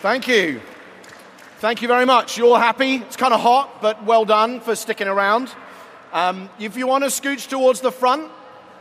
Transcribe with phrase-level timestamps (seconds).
[0.00, 0.62] Thank you.
[1.58, 2.38] Thank you very much.
[2.38, 2.94] You're happy?
[2.94, 5.54] It's kind of hot, but well done for sticking around.
[6.14, 8.32] Um, if you want to scooch towards the front,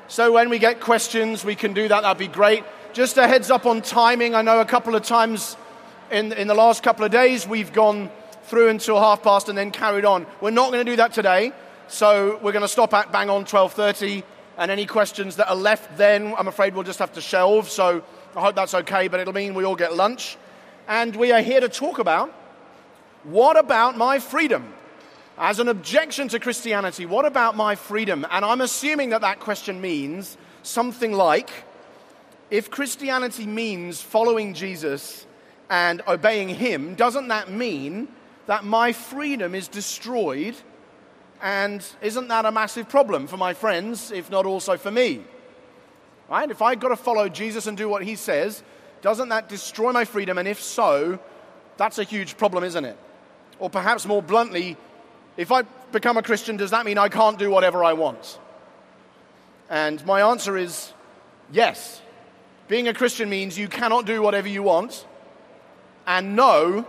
[0.07, 2.63] so when we get questions, we can do that, that'd be great.
[2.93, 4.33] Just a heads up on timing.
[4.33, 5.57] I know a couple of times
[6.09, 8.09] in, in the last couple of days we've gone
[8.43, 10.25] through until half past and then carried on.
[10.39, 11.51] We're not going to do that today,
[11.89, 14.23] so we're going to stop at bang on 12.30,
[14.57, 18.03] and any questions that are left then, I'm afraid we'll just have to shelve, so
[18.37, 20.37] I hope that's okay, but it'll mean we all get lunch.
[20.89, 22.33] And we are here to talk about
[23.23, 24.73] what about my freedom?
[25.37, 28.25] As an objection to Christianity, what about my freedom?
[28.31, 31.51] And I'm assuming that that question means something like
[32.49, 35.27] if Christianity means following Jesus
[35.69, 38.07] and obeying Him, doesn't that mean
[38.47, 40.55] that my freedom is destroyed?
[41.39, 45.21] And isn't that a massive problem for my friends, if not also for me?
[46.31, 46.49] Right?
[46.49, 48.63] If I've got to follow Jesus and do what He says,
[49.01, 50.37] doesn't that destroy my freedom?
[50.37, 51.19] And if so,
[51.77, 52.97] that's a huge problem, isn't it?
[53.59, 54.77] Or perhaps more bluntly,
[55.37, 58.39] if I become a Christian, does that mean I can't do whatever I want?
[59.69, 60.93] And my answer is
[61.51, 62.01] yes.
[62.67, 65.05] Being a Christian means you cannot do whatever you want.
[66.05, 66.85] And no,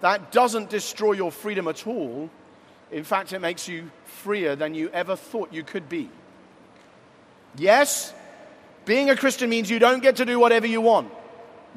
[0.00, 2.30] that doesn't destroy your freedom at all.
[2.90, 6.08] In fact, it makes you freer than you ever thought you could be.
[7.56, 8.14] Yes,
[8.84, 11.10] being a Christian means you don't get to do whatever you want.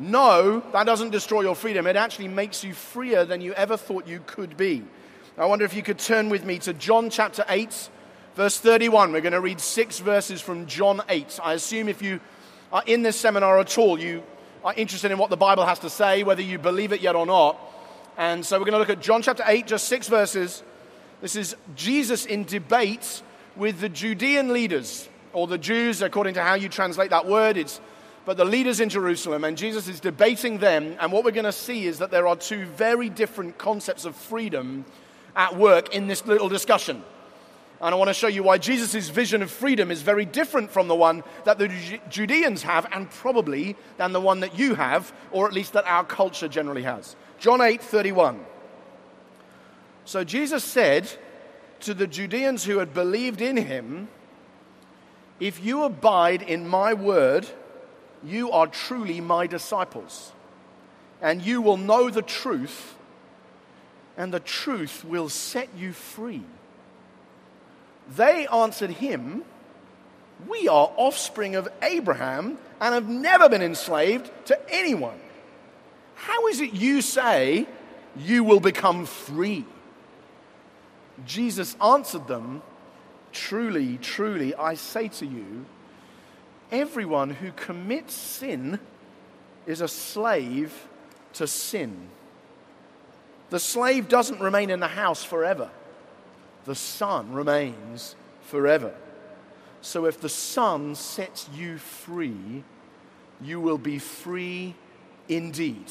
[0.02, 1.86] No, that doesn't destroy your freedom.
[1.86, 4.84] It actually makes you freer than you ever thought you could be.
[5.38, 7.90] I wonder if you could turn with me to John chapter 8,
[8.34, 9.12] verse 31.
[9.12, 11.40] We're going to read six verses from John 8.
[11.44, 12.20] I assume if you
[12.74, 14.24] are in this seminar at all, you
[14.66, 17.28] are interested in what the Bible has to say, whether you believe it yet or
[17.28, 17.60] not.
[18.18, 20.64] And so we're going to look at John chapter 8, just six verses.
[21.22, 23.22] This is Jesus in debate
[23.56, 27.56] with the Judean leaders, or the Jews, according to how you translate that word.
[27.56, 27.80] It's
[28.26, 30.96] but the leaders in Jerusalem, and Jesus is debating them.
[31.00, 34.16] And what we're going to see is that there are two very different concepts of
[34.16, 34.86] freedom
[35.36, 37.04] at work in this little discussion.
[37.82, 40.88] And I want to show you why Jesus' vision of freedom is very different from
[40.88, 45.48] the one that the Judeans have, and probably than the one that you have, or
[45.48, 47.16] at least that our culture generally has.
[47.40, 48.40] John 8 31.
[50.06, 51.12] So Jesus said
[51.80, 54.10] to the Judeans who had believed in him,
[55.40, 57.48] If you abide in my word,
[58.24, 60.32] you are truly my disciples,
[61.22, 62.96] and you will know the truth,
[64.18, 66.44] and the truth will set you free.
[68.16, 69.44] They answered him,
[70.48, 75.20] We are offspring of Abraham and have never been enslaved to anyone.
[76.16, 77.68] How is it you say
[78.18, 79.66] you will become free?
[81.26, 82.62] Jesus answered them,
[83.32, 85.66] Truly, truly, I say to you,
[86.72, 88.80] everyone who commits sin
[89.66, 90.88] is a slave
[91.34, 92.10] to sin.
[93.50, 95.70] The slave doesn't remain in the house forever,
[96.66, 98.94] the son remains forever.
[99.82, 102.64] So if the son sets you free,
[103.42, 104.76] you will be free
[105.28, 105.86] indeed.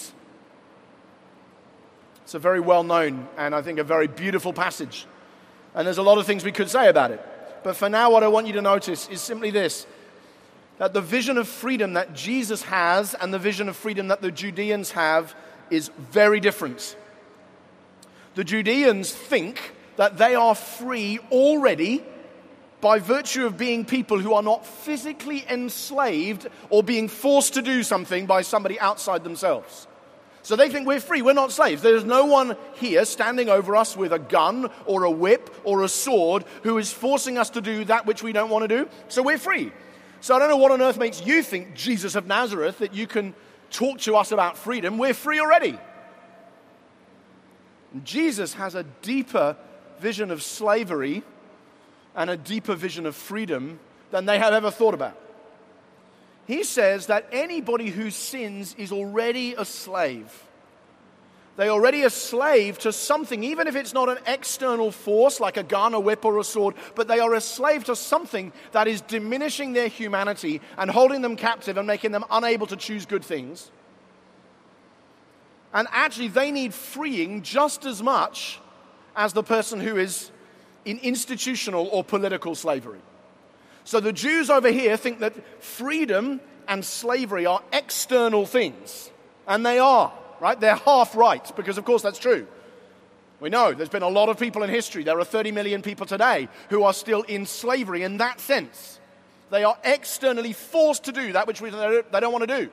[2.22, 5.06] It's a very well known and I think a very beautiful passage.
[5.74, 7.20] And there's a lot of things we could say about it.
[7.64, 9.86] But for now, what I want you to notice is simply this
[10.80, 14.32] that the vision of freedom that Jesus has and the vision of freedom that the
[14.32, 15.34] Judeans have
[15.68, 16.96] is very different.
[18.34, 22.02] The Judeans think that they are free already
[22.80, 27.82] by virtue of being people who are not physically enslaved or being forced to do
[27.82, 29.86] something by somebody outside themselves.
[30.40, 31.82] So they think we're free, we're not slaves.
[31.82, 35.88] There's no one here standing over us with a gun or a whip or a
[35.90, 38.88] sword who is forcing us to do that which we don't want to do.
[39.08, 39.72] So we're free.
[40.20, 43.06] So I don't know what on earth makes you think, Jesus of Nazareth, that you
[43.06, 43.34] can
[43.70, 44.98] talk to us about freedom.
[44.98, 45.78] We're free already.
[48.04, 49.56] Jesus has a deeper
[49.98, 51.22] vision of slavery
[52.14, 55.18] and a deeper vision of freedom than they have ever thought about.
[56.46, 60.46] He says that anybody who sins is already a slave.
[61.56, 65.62] They're already a slave to something, even if it's not an external force like a
[65.62, 69.00] gun, a whip, or a sword, but they are a slave to something that is
[69.02, 73.70] diminishing their humanity and holding them captive and making them unable to choose good things.
[75.74, 78.58] And actually, they need freeing just as much
[79.14, 80.30] as the person who is
[80.84, 83.00] in institutional or political slavery.
[83.84, 89.10] So the Jews over here think that freedom and slavery are external things,
[89.46, 90.58] and they are right?
[90.58, 92.46] They're half right, because of course that's true.
[93.40, 95.02] We know there's been a lot of people in history.
[95.02, 99.00] There are 30 million people today who are still in slavery in that sense.
[99.50, 102.70] They are externally forced to do that which they don't want to do.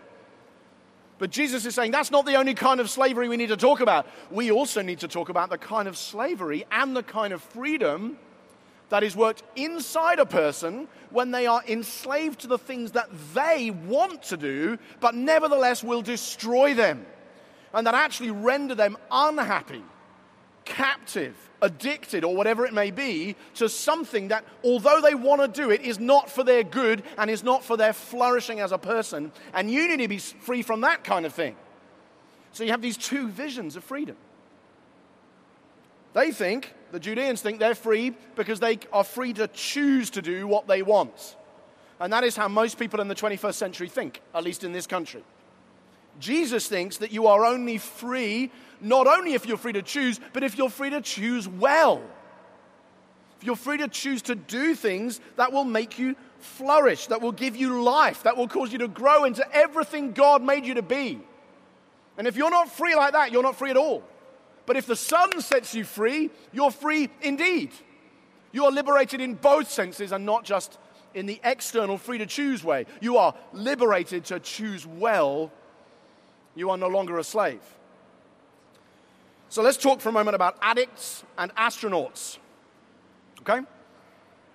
[1.19, 3.79] But Jesus is saying that's not the only kind of slavery we need to talk
[3.79, 4.07] about.
[4.29, 8.19] We also need to talk about the kind of slavery and the kind of freedom
[8.89, 13.71] that is worked inside a person when they are enslaved to the things that they
[13.71, 17.05] want to do, but nevertheless will destroy them
[17.77, 19.83] and that actually render them unhappy,
[20.65, 25.69] captive, addicted, or whatever it may be, to something that, although they want to do
[25.69, 29.31] it, is not for their good and is not for their flourishing as a person.
[29.53, 31.55] And you need to be free from that kind of thing.
[32.51, 34.15] So you have these two visions of freedom.
[36.13, 40.47] They think, the Judeans think they're free because they are free to choose to do
[40.47, 41.35] what they want.
[41.99, 44.87] And that is how most people in the 21st century think, at least in this
[44.87, 45.23] country.
[46.19, 50.43] Jesus thinks that you are only free, not only if you're free to choose, but
[50.43, 52.01] if you're free to choose well.
[53.37, 57.31] If you're free to choose to do things that will make you flourish, that will
[57.31, 60.81] give you life, that will cause you to grow into everything God made you to
[60.81, 61.19] be.
[62.17, 64.03] And if you're not free like that, you're not free at all.
[64.65, 67.71] But if the Son sets you free, you're free indeed.
[68.51, 70.79] You are liberated in both senses and not just
[71.13, 72.85] in the external free to choose way.
[73.01, 75.51] You are liberated to choose well
[76.59, 77.61] you are no longer a slave.
[79.49, 82.37] So let's talk for a moment about addicts and astronauts.
[83.41, 83.61] Okay?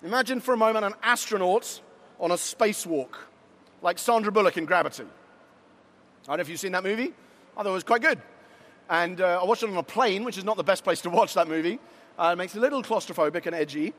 [0.03, 1.81] Imagine for a moment an astronaut
[2.19, 3.15] on a spacewalk,
[3.81, 5.03] like Sandra Bullock in Gravity.
[5.03, 7.13] I don't know if you've seen that movie.
[7.57, 8.21] I thought it was quite good.
[8.89, 11.09] And uh, I watched it on a plane, which is not the best place to
[11.09, 11.79] watch that movie.
[12.17, 13.93] Uh, it makes it a little claustrophobic and edgy.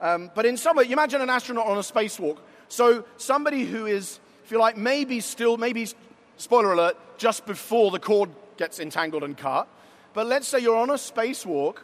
[0.00, 2.38] Um, but in some way, you imagine an astronaut on a spacewalk.
[2.68, 5.88] So somebody who is, if you like, maybe still, maybe
[6.36, 9.68] spoiler alert, just before the cord gets entangled and cut.
[10.14, 11.78] But let's say you're on a spacewalk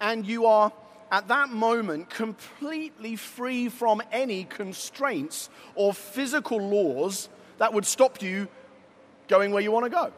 [0.00, 0.72] and you are
[1.10, 8.48] at that moment completely free from any constraints or physical laws that would stop you
[9.26, 10.12] going where you want to go.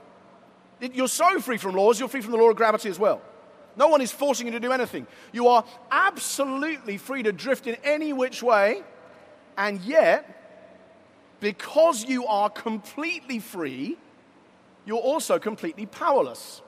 [0.81, 3.21] You're so free from laws, you're free from the law of gravity as well.
[3.77, 5.07] No one is forcing you to do anything.
[5.33, 8.83] You are absolutely free to drift in any which way,
[9.57, 10.40] and yet
[11.41, 13.97] because you are completely free,
[14.85, 16.63] you're also completely powerless.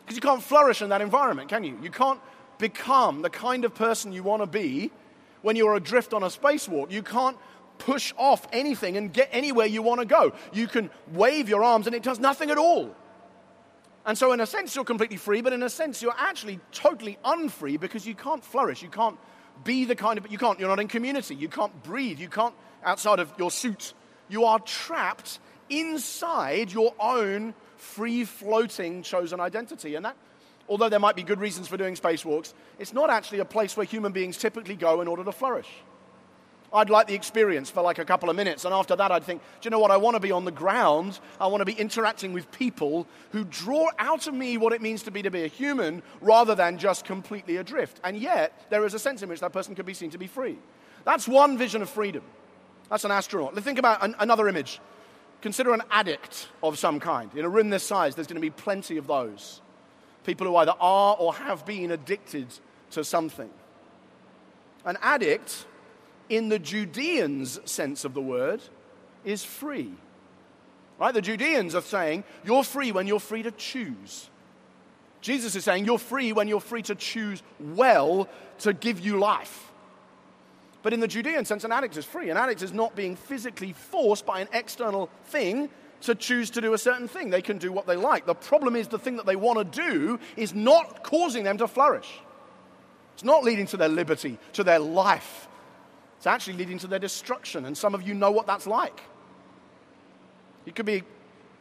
[0.00, 1.78] Because you can't flourish in that environment, can you?
[1.82, 2.20] You can't
[2.58, 4.90] become the kind of person you want to be
[5.42, 6.90] when you're adrift on a spacewalk.
[6.90, 7.36] You can't
[7.78, 10.32] push off anything and get anywhere you want to go.
[10.52, 12.94] You can wave your arms and it does nothing at all.
[14.04, 17.18] And so, in a sense, you're completely free, but in a sense, you're actually totally
[17.24, 18.82] unfree because you can't flourish.
[18.82, 19.18] You can't
[19.64, 21.34] be the kind of, you can't, you're not in community.
[21.34, 22.18] You can't breathe.
[22.18, 22.54] You can't
[22.84, 23.94] outside of your suit.
[24.28, 25.38] You are trapped
[25.70, 29.94] inside your own free floating chosen identity.
[29.94, 30.16] And that,
[30.68, 33.86] although there might be good reasons for doing spacewalks, it's not actually a place where
[33.86, 35.68] human beings typically go in order to flourish.
[36.70, 39.40] I'd like the experience for like a couple of minutes, and after that, I'd think,
[39.40, 39.90] do you know what?
[39.90, 41.18] I want to be on the ground.
[41.40, 45.02] I want to be interacting with people who draw out of me what it means
[45.04, 48.00] to be to be a human rather than just completely adrift.
[48.04, 50.26] And yet, there is a sense in which that person could be seen to be
[50.26, 50.58] free.
[51.04, 52.22] That's one vision of freedom.
[52.90, 53.54] That's an astronaut.
[53.54, 54.80] Let's think about an, another image.
[55.40, 57.30] Consider an addict of some kind.
[57.34, 59.60] In a room this size, there's going to be plenty of those.
[60.24, 62.46] People who either are or have been addicted
[62.90, 63.50] to something.
[64.84, 65.66] An addict,
[66.28, 68.60] in the Judeans' sense of the word,
[69.24, 69.92] is free.
[70.98, 71.14] Right?
[71.14, 74.28] The Judeans are saying, you're free when you're free to choose.
[75.20, 78.28] Jesus is saying, you're free when you're free to choose well
[78.60, 79.67] to give you life.
[80.88, 82.30] But in the Judean sense, an addict is free.
[82.30, 85.68] An addict is not being physically forced by an external thing
[86.00, 87.28] to choose to do a certain thing.
[87.28, 88.24] They can do what they like.
[88.24, 91.68] The problem is the thing that they want to do is not causing them to
[91.68, 92.08] flourish.
[93.12, 95.46] It's not leading to their liberty, to their life.
[96.16, 97.66] It's actually leading to their destruction.
[97.66, 99.02] And some of you know what that's like.
[100.64, 101.02] It could be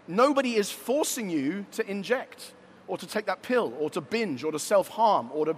[0.07, 2.53] nobody is forcing you to inject
[2.87, 5.57] or to take that pill or to binge or to self harm or to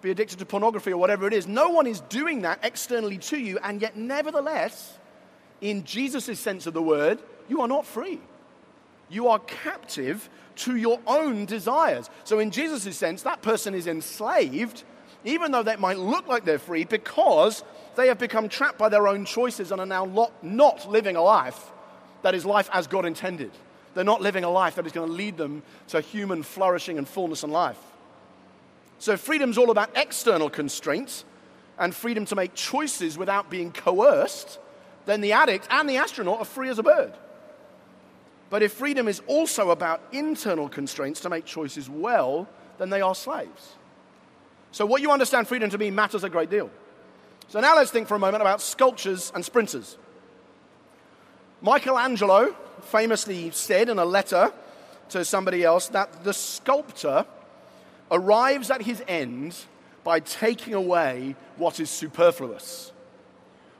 [0.00, 1.46] be addicted to pornography or whatever it is.
[1.46, 4.98] No one is doing that externally to you, and yet, nevertheless,
[5.60, 8.20] in Jesus' sense of the word, you are not free.
[9.08, 12.10] You are captive to your own desires.
[12.24, 14.84] So, in Jesus' sense, that person is enslaved,
[15.24, 17.64] even though that might look like they're free, because
[17.96, 21.70] they have become trapped by their own choices and are now not living a life
[22.22, 23.50] that is life as God intended.
[23.94, 27.08] They're not living a life that is going to lead them to human flourishing and
[27.08, 27.78] fullness and life.
[28.98, 31.24] So freedom's all about external constraints
[31.78, 34.58] and freedom to make choices without being coerced,
[35.06, 37.12] then the addict and the astronaut are free as a bird.
[38.50, 43.14] But if freedom is also about internal constraints to make choices well, then they are
[43.14, 43.76] slaves.
[44.72, 46.70] So, what you understand freedom to be matters a great deal.
[47.48, 49.96] So, now let's think for a moment about sculptures and sprinters.
[51.60, 54.52] Michelangelo famously said in a letter
[55.10, 57.26] to somebody else that the sculptor
[58.10, 59.56] arrives at his end
[60.04, 62.92] by taking away what is superfluous.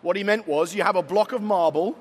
[0.02, 1.96] What he meant was you have a block of marble,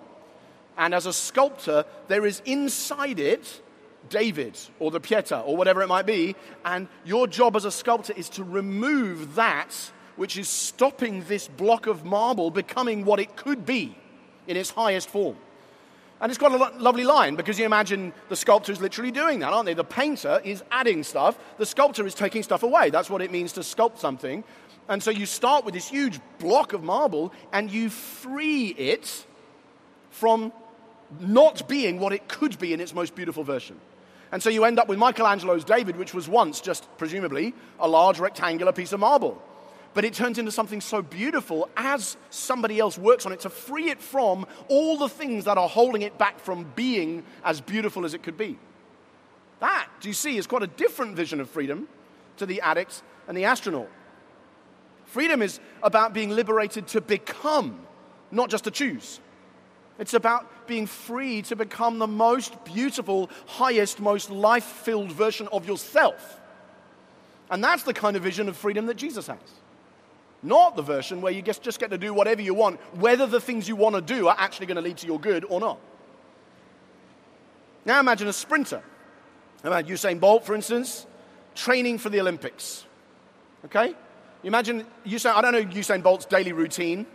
[0.77, 3.61] and as a sculptor, there is inside it
[4.09, 8.13] David or the Pieta or whatever it might be, and your job as a sculptor
[8.15, 9.73] is to remove that
[10.15, 13.95] which is stopping this block of marble becoming what it could be
[14.47, 15.37] in its highest form.
[16.19, 19.39] And it's quite a lo- lovely line because you imagine the sculptor is literally doing
[19.39, 19.73] that, aren't they?
[19.73, 22.89] The painter is adding stuff, the sculptor is taking stuff away.
[22.89, 24.43] That's what it means to sculpt something.
[24.89, 29.25] And so you start with this huge block of marble and you free it
[30.09, 30.51] from
[31.19, 33.79] not being what it could be in its most beautiful version.
[34.31, 38.19] And so you end up with Michelangelo's David, which was once just presumably a large
[38.19, 39.41] rectangular piece of marble.
[39.97, 43.89] But it turns into something so beautiful as somebody else works on it to free
[43.89, 48.13] it from all the things that are holding it back from being as beautiful as
[48.13, 48.59] it could be.
[49.59, 51.87] That, do you see, is quite a different vision of freedom
[52.35, 53.89] to the addict and the astronaut.
[55.05, 57.79] Freedom is about being liberated to become,
[58.29, 59.19] not just to choose.
[59.97, 65.67] It's about being free to become the most beautiful, highest, most life filled version of
[65.67, 66.39] yourself.
[67.49, 69.39] And that's the kind of vision of freedom that Jesus has.
[70.47, 73.41] Not the version where you just just get to do whatever you want, whether the
[73.41, 75.77] things you want to do are actually going to lead to your good or not.
[77.85, 78.81] Now imagine a sprinter.
[79.65, 81.05] Imagine Usain Bolt, for instance,
[81.53, 82.85] training for the Olympics.
[83.65, 83.87] Okay?
[83.87, 87.05] You imagine Usain, I don't know Usain Bolt's daily routine,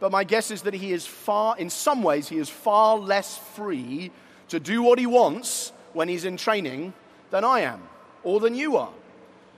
[0.00, 3.38] but my guess is that he is far, in some ways, he is far less
[3.54, 4.10] free
[4.48, 6.94] to do what he wants when he's in training
[7.30, 7.80] than I am
[8.24, 8.90] or than you are.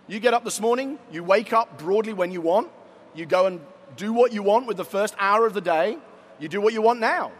[0.08, 2.68] You get up this morning, you wake up broadly when you want,
[3.14, 3.61] you go and
[3.97, 5.99] do what you want with the first hour of the day,
[6.38, 7.33] you do what you want now.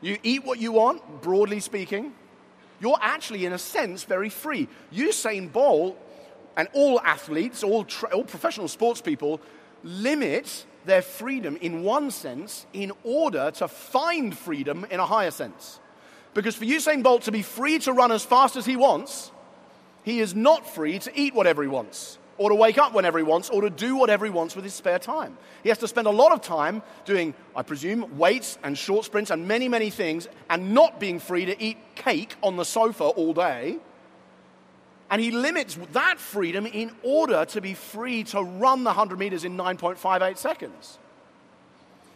[0.00, 2.12] You eat what you want, broadly speaking.
[2.80, 4.68] You're actually, in a sense, very free.
[4.92, 5.98] Usain Bolt
[6.56, 9.40] and all athletes, all, tra- all professional sports people,
[9.82, 15.80] limit their freedom in one sense in order to find freedom in a higher sense.
[16.34, 19.30] Because for Usain Bolt to be free to run as fast as he wants,
[20.02, 23.24] he is not free to eat whatever he wants, or to wake up whenever he
[23.24, 25.36] wants, or to do whatever he wants with his spare time.
[25.62, 29.30] He has to spend a lot of time doing, I presume, weights and short sprints
[29.30, 33.34] and many, many things, and not being free to eat cake on the sofa all
[33.34, 33.78] day
[35.10, 39.44] and he limits that freedom in order to be free to run the 100 meters
[39.44, 40.98] in 9.58 seconds.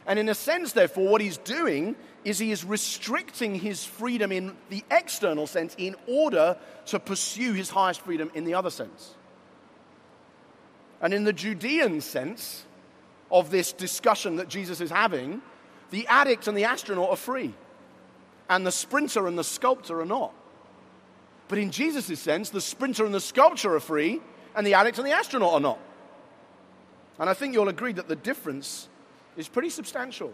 [0.07, 1.95] And in a sense, therefore, what he's doing
[2.25, 6.57] is he is restricting his freedom in the external sense in order
[6.87, 9.15] to pursue his highest freedom in the other sense.
[11.01, 12.65] And in the Judean sense
[13.31, 15.43] of this discussion that Jesus is having,
[15.91, 17.55] the addict and the astronaut are free,
[18.49, 20.33] and the sprinter and the sculptor are not.
[21.49, 24.21] But in Jesus' sense, the sprinter and the sculptor are free,
[24.55, 25.79] and the addict and the astronaut are not.
[27.19, 28.89] And I think you'll agree that the difference
[29.37, 30.33] is pretty substantial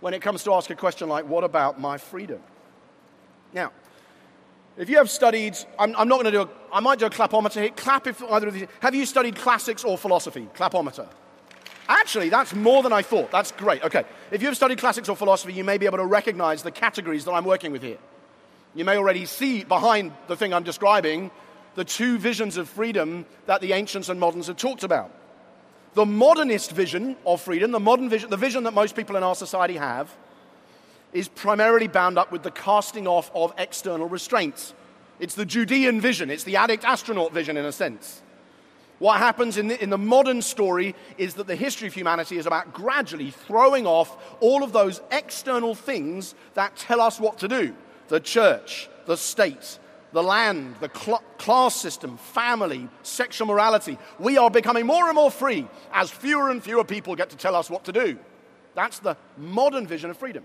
[0.00, 2.40] when it comes to ask a question like, What about my freedom?
[3.52, 3.72] Now,
[4.76, 7.10] if you have studied, I'm, I'm not going to do a, I might do a
[7.10, 7.70] clapometer here.
[7.70, 8.66] Clap if either of these.
[8.80, 10.48] Have you studied classics or philosophy?
[10.54, 11.08] Clapometer.
[11.88, 13.30] Actually, that's more than I thought.
[13.30, 13.84] That's great.
[13.84, 14.04] Okay.
[14.30, 17.32] If you've studied classics or philosophy, you may be able to recognize the categories that
[17.32, 17.98] I'm working with here.
[18.74, 21.30] You may already see behind the thing I'm describing
[21.74, 25.12] the two visions of freedom that the ancients and moderns have talked about.
[25.94, 29.34] The modernist vision of freedom, the modern vision, the vision that most people in our
[29.34, 30.14] society have,
[31.14, 34.74] is primarily bound up with the casting off of external restraints.
[35.20, 38.20] It's the Judean vision, it's the addict astronaut vision in a sense.
[38.98, 42.46] What happens in the, in the modern story is that the history of humanity is
[42.46, 47.74] about gradually throwing off all of those external things that tell us what to do
[48.08, 49.78] the church, the state,
[50.12, 53.98] the land, the cl- class system, family, sexual morality.
[54.18, 57.54] We are becoming more and more free as fewer and fewer people get to tell
[57.54, 58.18] us what to do.
[58.74, 60.44] That's the modern vision of freedom.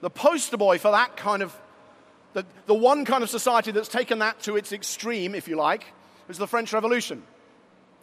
[0.00, 1.56] The poster boy for that kind of,
[2.32, 5.84] the, the one kind of society that's taken that to its extreme, if you like,
[6.28, 7.22] is the French Revolution.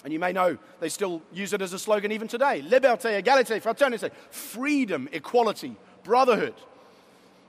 [0.04, 3.62] And you may know they still use it as a slogan even today liberté, égalité,
[3.62, 6.54] fraternité, freedom, equality, brotherhood.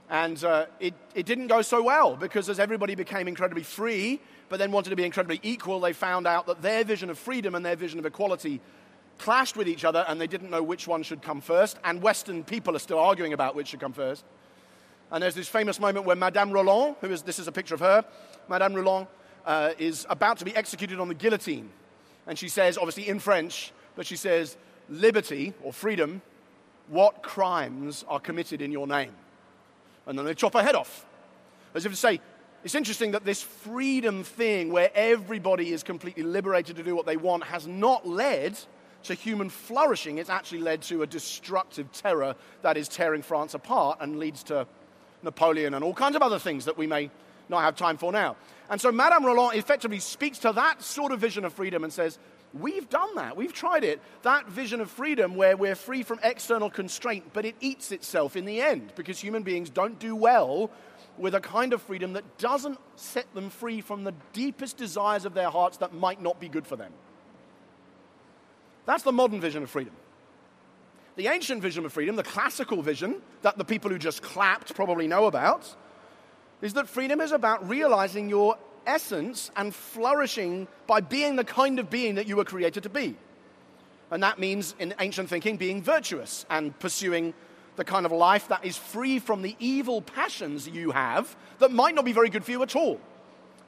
[0.08, 4.58] And uh, it, it didn't go so well because as everybody became incredibly free, but
[4.58, 7.66] then wanted to be incredibly equal, they found out that their vision of freedom and
[7.66, 8.60] their vision of equality
[9.18, 11.78] clashed with each other and they didn't know which one should come first.
[11.85, 14.25] And Western people are still arguing about which should come first.
[15.11, 17.80] And there's this famous moment where Madame Roland, who is, this is a picture of
[17.80, 18.04] her,
[18.49, 19.06] Madame Roland
[19.44, 21.70] uh, is about to be executed on the guillotine.
[22.26, 24.56] And she says, obviously in French, but she says,
[24.88, 26.23] liberty or freedom
[26.88, 29.12] what crimes are committed in your name.
[30.06, 31.06] And then they chop her head off.
[31.75, 32.20] As if to say,
[32.64, 37.16] it's interesting that this freedom thing where everybody is completely liberated to do what they
[37.16, 38.58] want has not led
[39.04, 40.18] to human flourishing.
[40.18, 44.66] It's actually led to a destructive terror that is tearing France apart and leads to
[45.22, 47.10] Napoleon and all kinds of other things that we may
[47.48, 48.36] not have time for now.
[48.68, 52.18] And so Madame Roland effectively speaks to that sort of vision of freedom and says,
[52.54, 53.36] We've done that.
[53.36, 54.00] We've tried it.
[54.22, 58.44] That vision of freedom where we're free from external constraint, but it eats itself in
[58.44, 60.70] the end because human beings don't do well
[61.18, 65.34] with a kind of freedom that doesn't set them free from the deepest desires of
[65.34, 66.92] their hearts that might not be good for them.
[68.86, 69.94] That's the modern vision of freedom.
[71.16, 75.08] The ancient vision of freedom, the classical vision that the people who just clapped probably
[75.08, 75.74] know about,
[76.62, 81.90] is that freedom is about realizing your essence and flourishing by being the kind of
[81.90, 83.16] being that you were created to be.
[84.10, 87.34] And that means, in ancient thinking, being virtuous and pursuing
[87.74, 91.94] the kind of life that is free from the evil passions you have that might
[91.94, 93.00] not be very good for you at all.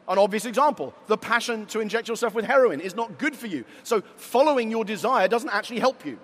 [0.09, 3.65] An obvious example the passion to inject yourself with heroin is not good for you.
[3.83, 6.19] So, following your desire doesn't actually help you.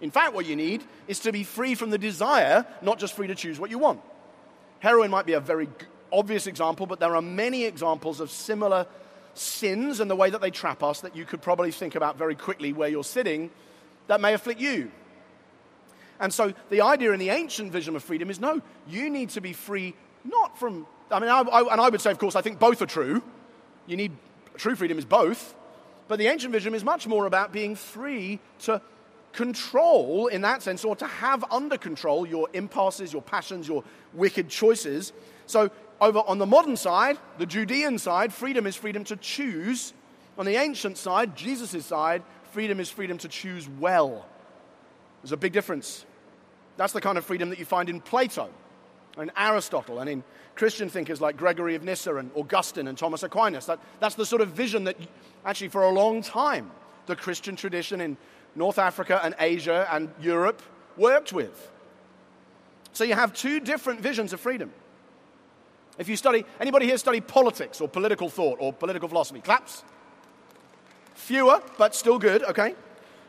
[0.00, 3.28] In fact, what you need is to be free from the desire, not just free
[3.28, 4.00] to choose what you want.
[4.80, 5.68] Heroin might be a very
[6.12, 8.86] obvious example, but there are many examples of similar
[9.34, 12.34] sins and the way that they trap us that you could probably think about very
[12.34, 13.50] quickly where you're sitting
[14.08, 14.90] that may afflict you.
[16.20, 19.40] And so the idea in the ancient vision of freedom is no, you need to
[19.40, 22.40] be free not from, I mean, I, I, and I would say, of course, I
[22.40, 23.22] think both are true.
[23.86, 24.12] You need,
[24.56, 25.54] true freedom is both.
[26.08, 28.80] But the ancient vision is much more about being free to
[29.32, 34.48] control, in that sense, or to have under control your impulses, your passions, your wicked
[34.48, 35.12] choices.
[35.46, 39.92] So, over on the modern side, the Judean side, freedom is freedom to choose.
[40.36, 44.26] On the ancient side, Jesus' side, freedom is freedom to choose well.
[45.22, 46.04] There's a big difference.
[46.76, 48.50] That's the kind of freedom that you find in Plato
[49.18, 53.66] and Aristotle and in Christian thinkers like Gregory of Nyssa and Augustine and Thomas Aquinas.
[53.66, 54.96] That, that's the sort of vision that,
[55.44, 56.70] actually, for a long time,
[57.06, 58.16] the Christian tradition in
[58.54, 60.62] North Africa and Asia and Europe
[60.96, 61.70] worked with.
[62.92, 64.70] So you have two different visions of freedom.
[65.98, 69.40] If you study, anybody here study politics or political thought or political philosophy?
[69.40, 69.84] Claps?
[71.14, 72.74] Fewer, but still good, okay?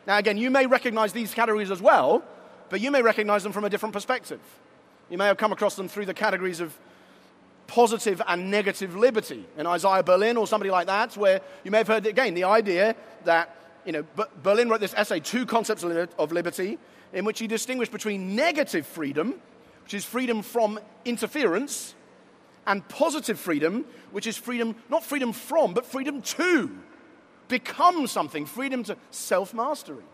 [0.06, 2.22] Now, again, you may recognize these categories as well,
[2.68, 4.40] but you may recognize them from a different perspective.
[5.10, 6.76] You may have come across them through the categories of
[7.66, 11.88] positive and negative liberty in Isaiah Berlin or somebody like that, where you may have
[11.88, 14.04] heard, again, the idea that you know,
[14.42, 16.78] Berlin wrote this essay, Two Concepts of Liberty,
[17.12, 19.34] in which he distinguished between negative freedom,
[19.82, 21.94] which is freedom from interference,
[22.66, 26.70] and positive freedom, which is freedom, not freedom from, but freedom to
[27.48, 30.04] become something, freedom to self mastery.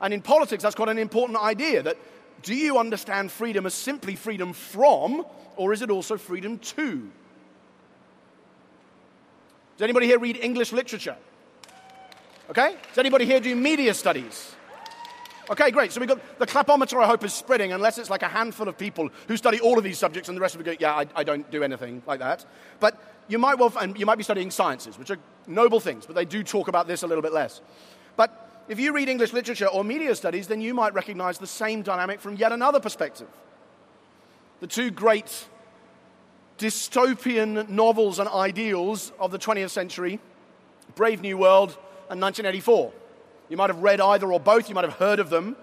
[0.00, 1.98] And in politics, that's quite an important idea that
[2.42, 5.24] do you understand freedom as simply freedom from,
[5.56, 7.10] or is it also freedom to?
[9.76, 11.16] Does anybody here read English literature?
[12.50, 12.76] Okay?
[12.88, 14.54] Does anybody here do media studies?
[15.50, 15.90] Okay, great.
[15.90, 18.78] So we've got the clapometer, I hope, is spreading, unless it's like a handful of
[18.78, 21.06] people who study all of these subjects and the rest of it go, yeah, I,
[21.16, 22.44] I don't do anything like that.
[22.78, 26.14] But you might well, and you might be studying sciences, which are noble things, but
[26.14, 27.60] they do talk about this a little bit less.
[28.16, 31.82] But if you read English literature or media studies, then you might recognize the same
[31.82, 33.26] dynamic from yet another perspective.
[34.60, 35.48] The two great
[36.56, 40.20] dystopian novels and ideals of the 20th century,
[40.94, 41.70] Brave New World
[42.08, 42.92] and 1984.
[43.48, 45.56] You might have read either or both, you might have heard of them.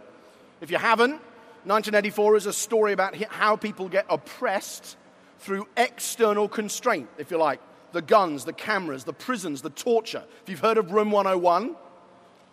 [0.59, 1.21] If you haven't,
[1.63, 4.97] 1984 is a story about how people get oppressed
[5.39, 7.61] through external constraint, if you like.
[7.93, 10.25] The guns, the cameras, the prisons, the torture.
[10.43, 11.77] If you've heard of Room 101,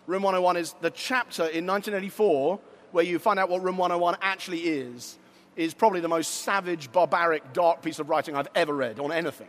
[0.07, 2.59] Room 101 is the chapter in 1984
[2.91, 5.17] where you find out what Room 101 actually is,
[5.55, 9.47] is probably the most savage, barbaric, dark piece of writing I've ever read on anything.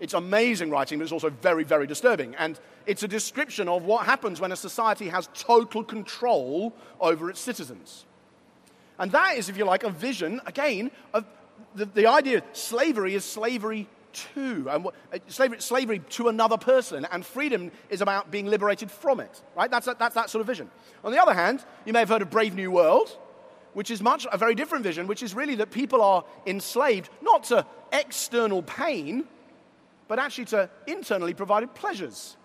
[0.00, 2.36] It's amazing writing, but it's also very, very disturbing.
[2.36, 7.40] And it's a description of what happens when a society has total control over its
[7.40, 8.04] citizens.
[8.98, 11.24] And that is, if you like, a vision, again, of
[11.74, 13.88] the, the idea slavery is slavery
[14.34, 18.90] to, and what, uh, slavery, slavery to another person, and freedom is about being liberated
[18.90, 19.70] from it, right?
[19.70, 20.70] That's, that's that sort of vision.
[21.04, 23.16] On the other hand, you may have heard of Brave New World,
[23.74, 27.44] which is much a very different vision, which is really that people are enslaved not
[27.44, 29.24] to external pain,
[30.08, 32.36] but actually to internally provided pleasures.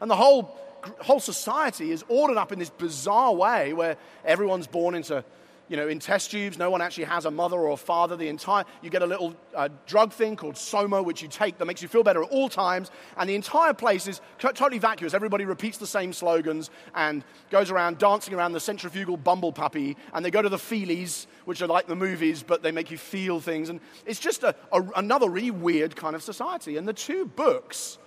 [0.00, 0.56] And the whole,
[1.00, 5.24] whole society is ordered up in this bizarre way where everyone's born into
[5.68, 6.58] you know, in test tubes.
[6.58, 8.16] No one actually has a mother or a father.
[8.16, 11.64] The entire, you get a little uh, drug thing called Soma, which you take that
[11.64, 12.90] makes you feel better at all times.
[13.16, 15.14] And the entire place is totally vacuous.
[15.14, 19.96] Everybody repeats the same slogans and goes around dancing around the centrifugal bumble puppy.
[20.12, 22.98] And they go to the feelies, which are like the movies, but they make you
[22.98, 23.68] feel things.
[23.68, 26.76] And it's just a, a, another really weird kind of society.
[26.76, 27.98] And the two books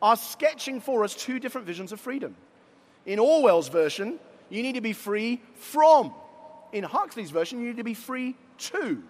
[0.00, 2.36] are sketching for us two different visions of freedom.
[3.06, 4.18] In Orwell's version,
[4.50, 6.12] you need to be free from
[6.72, 9.02] in Huxley's version, you need to be free too.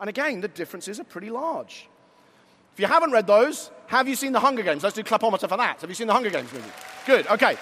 [0.00, 1.88] And again, the differences are pretty large.
[2.72, 4.82] If you haven't read those, have you seen The Hunger Games?
[4.82, 5.80] Let's do clapometer for that.
[5.80, 6.68] Have you seen The Hunger Games movie?
[7.06, 7.56] Good, okay.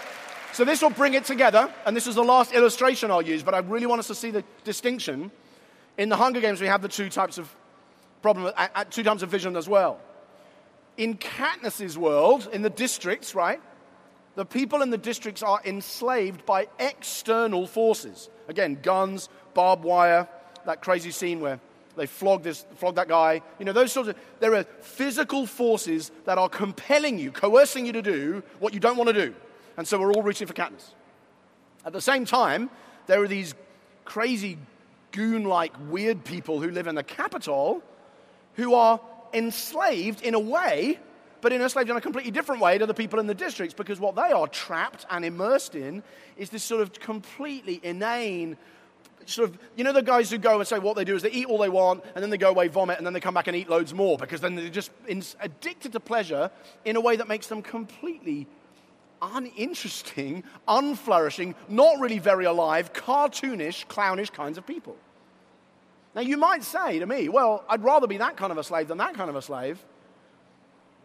[0.52, 3.54] So this will bring it together, and this is the last illustration I'll use, but
[3.54, 5.30] I really want us to see the distinction.
[5.98, 7.54] In The Hunger Games, we have the two types of
[8.22, 8.52] problem,
[8.90, 10.00] two types of vision as well.
[10.96, 13.60] In Katniss's world, in the districts, right,
[14.34, 18.30] the people in the districts are enslaved by external forces.
[18.48, 20.26] Again, guns, barbed wire,
[20.64, 21.60] that crazy scene where
[21.96, 23.42] they flog, this, flog that guy.
[23.58, 27.92] You know, those sorts of, there are physical forces that are compelling you, coercing you
[27.92, 29.34] to do what you don't want to do.
[29.76, 30.92] And so we're all reaching for Katniss.
[31.84, 32.70] At the same time,
[33.06, 33.54] there are these
[34.04, 34.58] crazy,
[35.10, 37.82] goon like, weird people who live in the Capitol
[38.54, 39.00] who are
[39.32, 40.98] enslaved in a way
[41.42, 43.74] but in a enslaved in a completely different way to the people in the districts
[43.74, 46.02] because what they are trapped and immersed in
[46.38, 48.56] is this sort of completely inane
[49.26, 51.30] sort of, you know, the guys who go and say what they do is they
[51.30, 53.46] eat all they want and then they go away, vomit, and then they come back
[53.46, 54.90] and eat loads more because then they're just
[55.40, 56.50] addicted to pleasure
[56.84, 58.46] in a way that makes them completely
[59.20, 64.96] uninteresting, unflourishing, not really very alive, cartoonish, clownish kinds of people.
[66.14, 68.88] Now, you might say to me, well, I'd rather be that kind of a slave
[68.88, 69.82] than that kind of a slave.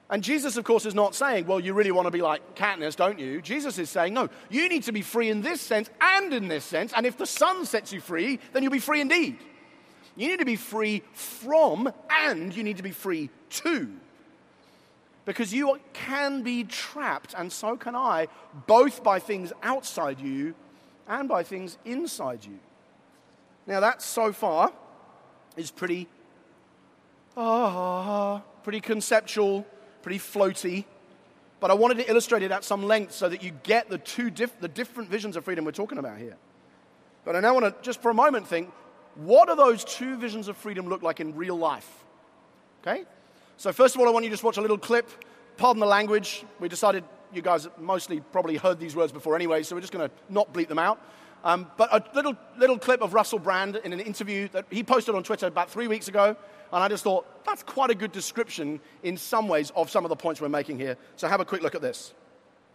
[0.10, 2.96] And Jesus, of course, is not saying, well, you really want to be like Katniss,
[2.96, 3.42] don't you?
[3.42, 6.64] Jesus is saying, no, you need to be free in this sense and in this
[6.64, 6.94] sense.
[6.96, 9.38] And if the Son sets you free, then you'll be free indeed.
[10.16, 13.90] You need to be free from and you need to be free to.
[15.26, 18.30] Because you can be trapped, and so can I,
[18.66, 20.56] both by things outside you
[21.06, 22.60] and by things inside you.
[23.68, 24.72] Now, that so far
[25.58, 26.08] is pretty,
[27.36, 29.66] uh, pretty conceptual
[30.08, 30.86] pretty floaty.
[31.60, 34.30] But I wanted to illustrate it at some length so that you get the two
[34.30, 36.38] diff- the different visions of freedom we're talking about here.
[37.26, 38.72] But I now want to just for a moment think
[39.16, 41.90] what do those two visions of freedom look like in real life?
[42.82, 43.04] Okay?
[43.58, 45.10] So, first of all, I want you to just watch a little clip.
[45.58, 46.46] Pardon the language.
[46.62, 50.08] We decided you guys mostly probably heard these words before anyway, so we're just going
[50.08, 51.02] to not bleep them out.
[51.44, 55.16] Um, but a little, little clip of Russell Brand in an interview that he posted
[55.16, 56.36] on Twitter about three weeks ago.
[56.74, 60.10] And I just thought, that's quite a good description in some ways of some of
[60.10, 60.98] the points we're making here.
[61.16, 62.14] So have a quick look at this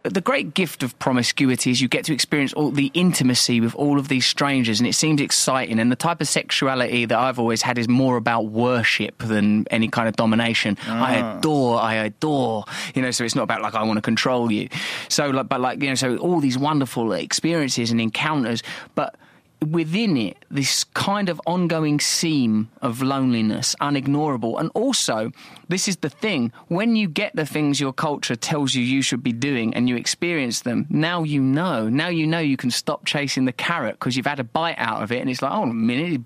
[0.05, 3.99] the great gift of promiscuity is you get to experience all the intimacy with all
[3.99, 5.79] of these strangers and it seems exciting.
[5.79, 9.88] And the type of sexuality that I've always had is more about worship than any
[9.88, 10.77] kind of domination.
[10.88, 11.05] Ah.
[11.05, 12.65] I adore I adore.
[12.95, 14.69] You know so it's not about like I want to control you.
[15.09, 18.62] So like but like you know so all these wonderful experiences and encounters
[18.95, 19.15] but
[19.62, 24.59] within it this kind of ongoing seam of loneliness, unignorable.
[24.61, 25.31] And also,
[25.68, 29.22] this is the thing when you get the things your culture tells you you should
[29.22, 31.88] be doing and you experience them, now you know.
[31.88, 35.03] Now you know you can stop chasing the carrot because you've had a bite out
[35.03, 36.22] of it and it's like, oh, a minute,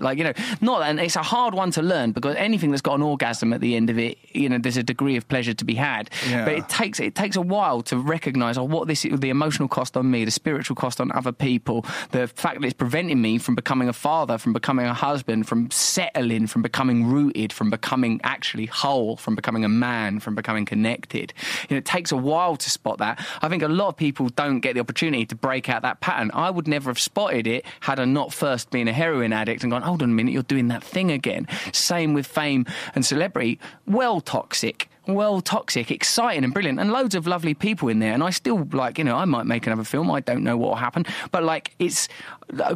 [0.00, 2.94] like, you know, not, and it's a hard one to learn because anything that's got
[2.94, 5.64] an orgasm at the end of it, you know, there's a degree of pleasure to
[5.64, 6.10] be had.
[6.28, 6.44] Yeah.
[6.44, 9.68] But it takes, it takes a while to recognize oh, what this, is the emotional
[9.68, 13.38] cost on me, the spiritual cost on other people, the fact that it's preventing me
[13.38, 18.20] from becoming a father, from becoming a husband, from settling, from becoming rooted, from becoming
[18.24, 21.32] actually whole, from becoming a man, from becoming connected.
[21.68, 23.24] You know, it takes a while to spot that.
[23.42, 26.30] I think a lot of people don't get the opportunity to break out that pattern.
[26.34, 29.70] I would never have spotted it had I not first been a heroin addict and
[29.70, 31.48] gone, hold on a minute, you're doing that thing again.
[31.72, 33.58] Same with fame and celebrity.
[33.88, 38.12] Well, toxic well toxic, exciting and brilliant, and loads of lovely people in there.
[38.12, 40.10] And I still like, you know, I might make another film.
[40.10, 42.08] I don't know what will happen, but like, it's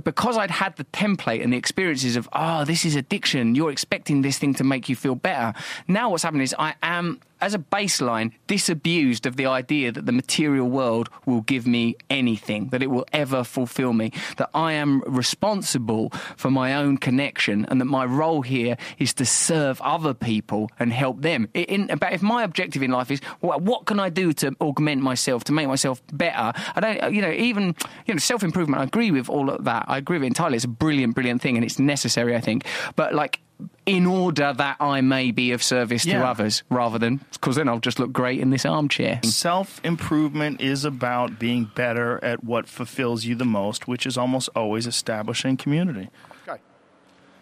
[0.05, 3.55] because I'd had the template and the experiences of, oh, this is addiction.
[3.55, 5.53] You're expecting this thing to make you feel better.
[5.89, 10.13] Now, what's happening is I am as a baseline, disabused of the idea that the
[10.13, 15.03] material world will give me anything, that it will ever fulfill me, that I am
[15.03, 20.71] responsible for my own connection, and that my role here is to serve other people
[20.79, 21.49] and help them.
[21.53, 25.03] In, but if my objective in life is well, what can I do to augment
[25.03, 27.75] myself, to make myself better, I don't, you know, even
[28.07, 28.81] you know, self improvement.
[28.81, 29.85] I agree with all of that.
[29.89, 30.57] I agree with it entirely.
[30.57, 32.65] It's a brilliant, brilliant thing, and it's necessary, I think.
[32.97, 33.41] But like
[33.87, 37.79] in order that I may be of service to others, rather than because then I'll
[37.79, 39.21] just look great in this armchair.
[39.23, 44.49] Self improvement is about being better at what fulfills you the most, which is almost
[44.57, 46.09] always establishing community.
[46.49, 46.61] Okay.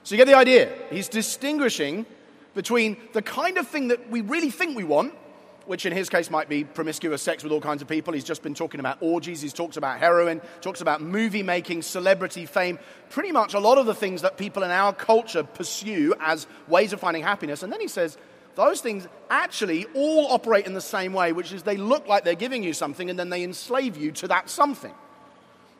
[0.02, 0.72] So you get the idea.
[0.90, 2.06] He's distinguishing
[2.54, 5.14] between the kind of thing that we really think we want,
[5.66, 8.12] which in his case might be promiscuous sex with all kinds of people.
[8.12, 12.46] He's just been talking about orgies, he's talked about heroin, talks about movie making, celebrity
[12.46, 12.78] fame,
[13.10, 16.92] pretty much a lot of the things that people in our culture pursue as ways
[16.92, 17.62] of finding happiness.
[17.62, 18.18] And then he says,
[18.54, 22.34] those things actually all operate in the same way, which is they look like they're
[22.34, 24.92] giving you something and then they enslave you to that something.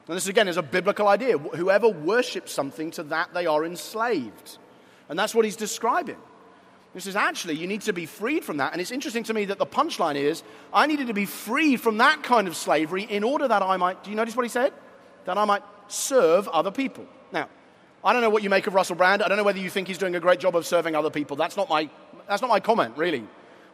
[0.09, 1.39] And this again is a biblical idea.
[1.39, 4.59] Whoever worships something to that they are enslaved.
[5.09, 6.17] And that's what he's describing.
[6.95, 8.73] He says, actually, you need to be freed from that.
[8.73, 10.43] And it's interesting to me that the punchline is,
[10.75, 14.05] I needed to be freed from that kind of slavery in order that I might,
[14.05, 14.75] do you notice what he said?
[15.25, 17.07] That I might serve other people.
[17.33, 17.49] Now,
[18.05, 19.23] I don't know what you make of Russell Brand.
[19.23, 21.37] I don't know whether you think he's doing a great job of serving other people.
[21.37, 21.89] That's not my,
[22.29, 23.25] that's not my comment, really.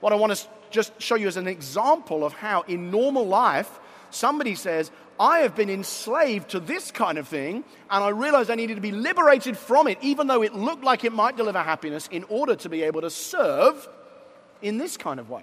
[0.00, 3.80] What I want to just show you as an example of how, in normal life,
[4.10, 8.54] somebody says, I have been enslaved to this kind of thing, and I realized I
[8.54, 12.08] needed to be liberated from it, even though it looked like it might deliver happiness,
[12.12, 13.88] in order to be able to serve
[14.62, 15.42] in this kind of way.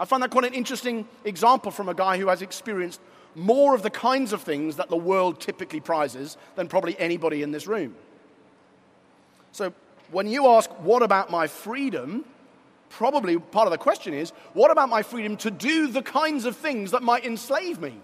[0.00, 3.00] I find that quite an interesting example from a guy who has experienced
[3.34, 7.50] more of the kinds of things that the world typically prizes than probably anybody in
[7.50, 7.94] this room.
[9.52, 9.72] So,
[10.10, 12.24] when you ask, What about my freedom?
[12.88, 16.56] probably part of the question is, What about my freedom to do the kinds of
[16.56, 17.94] things that might enslave me?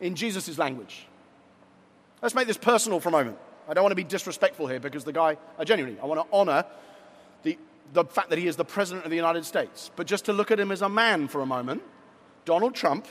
[0.00, 1.06] In Jesus' language.
[2.22, 3.38] Let's make this personal for a moment.
[3.68, 6.36] I don't want to be disrespectful here because the guy, I genuinely, I want to
[6.36, 6.64] honor
[7.42, 7.58] the,
[7.92, 9.90] the fact that he is the President of the United States.
[9.96, 11.82] But just to look at him as a man for a moment,
[12.44, 13.06] Donald Trump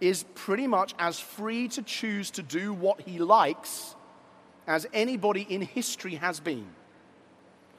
[0.00, 3.94] is pretty much as free to choose to do what he likes
[4.66, 6.66] as anybody in history has been.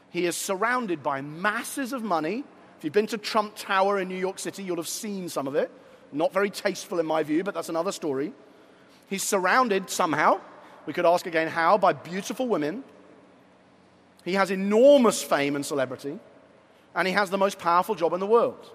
[0.10, 2.44] He is surrounded by masses of money.
[2.78, 5.56] If you've been to Trump Tower in New York City, you'll have seen some of
[5.56, 5.72] it.
[6.12, 8.34] Not very tasteful in my view, but that's another story.
[9.10, 10.41] He's surrounded somehow,
[10.88, 12.84] we could ask again how, by beautiful women.
[14.24, 16.17] He has enormous fame and celebrity,
[16.96, 18.72] and he has the most powerful job in the world.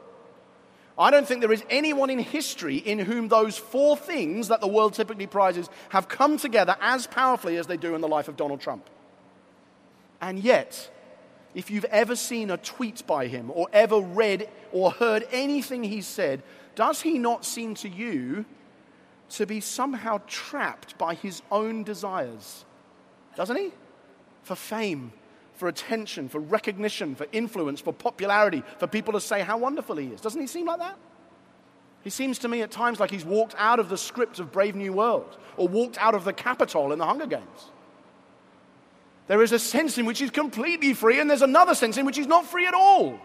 [0.98, 4.66] I don't think there is anyone in history in whom those four things that the
[4.66, 8.36] world typically prizes have come together as powerfully as they do in the life of
[8.36, 8.88] Donald Trump.
[10.20, 10.90] And yet,
[11.54, 16.02] if you've ever seen a tweet by him or ever read or heard anything he
[16.02, 16.42] said,
[16.74, 18.44] does he not seem to you
[19.30, 22.64] to be somehow trapped by his own desires?
[23.36, 23.72] Doesn't he?
[24.42, 25.12] For fame,
[25.54, 30.08] for attention, for recognition, for influence, for popularity, for people to say how wonderful he
[30.08, 30.20] is.
[30.20, 30.98] Doesn't he seem like that?
[32.02, 34.74] He seems to me at times like he's walked out of the script of Brave
[34.74, 37.70] New World or walked out of the Capitol in the Hunger Games.
[39.28, 42.16] There is a sense in which he's completely free, and there's another sense in which
[42.16, 43.20] he's not free at all,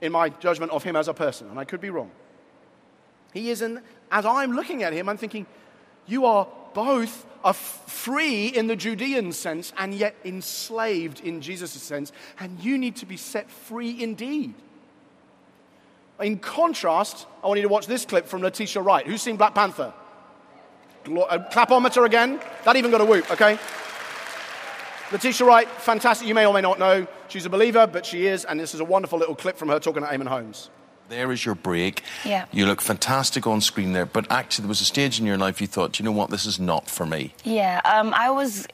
[0.00, 2.10] in my judgment of him as a person, and I could be wrong.
[3.36, 5.46] He is, an, as I'm looking at him, I'm thinking,
[6.06, 12.58] you are both free in the Judean sense and yet enslaved in Jesus' sense, and
[12.60, 14.54] you need to be set free indeed.
[16.20, 19.06] In contrast, I want you to watch this clip from Letitia Wright.
[19.06, 19.92] Who's seen Black Panther?
[21.04, 22.40] Uh, clapometer again?
[22.64, 23.58] That even got a whoop, okay?
[25.12, 26.26] Letitia Wright, fantastic.
[26.26, 28.80] You may or may not know she's a believer, but she is, and this is
[28.80, 30.70] a wonderful little clip from her talking to Eamon Holmes.
[31.08, 32.02] There is your break.
[32.24, 32.46] Yeah.
[32.52, 35.60] You look fantastic on screen there, but actually, there was a stage in your life
[35.60, 37.32] you thought, you know what, this is not for me.
[37.44, 38.66] Yeah, um, I was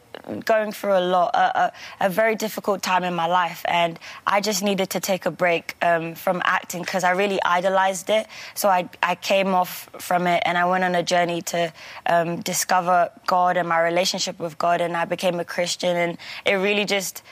[0.44, 4.40] going through a lot, a, a, a, very difficult time in my life, and I
[4.40, 8.26] just needed to take a break um, from acting because I really idolized it.
[8.54, 11.72] So I, I came off from it and I went on a journey to
[12.06, 16.54] um, discover God and my relationship with God, and I became a Christian, and it
[16.54, 17.22] really just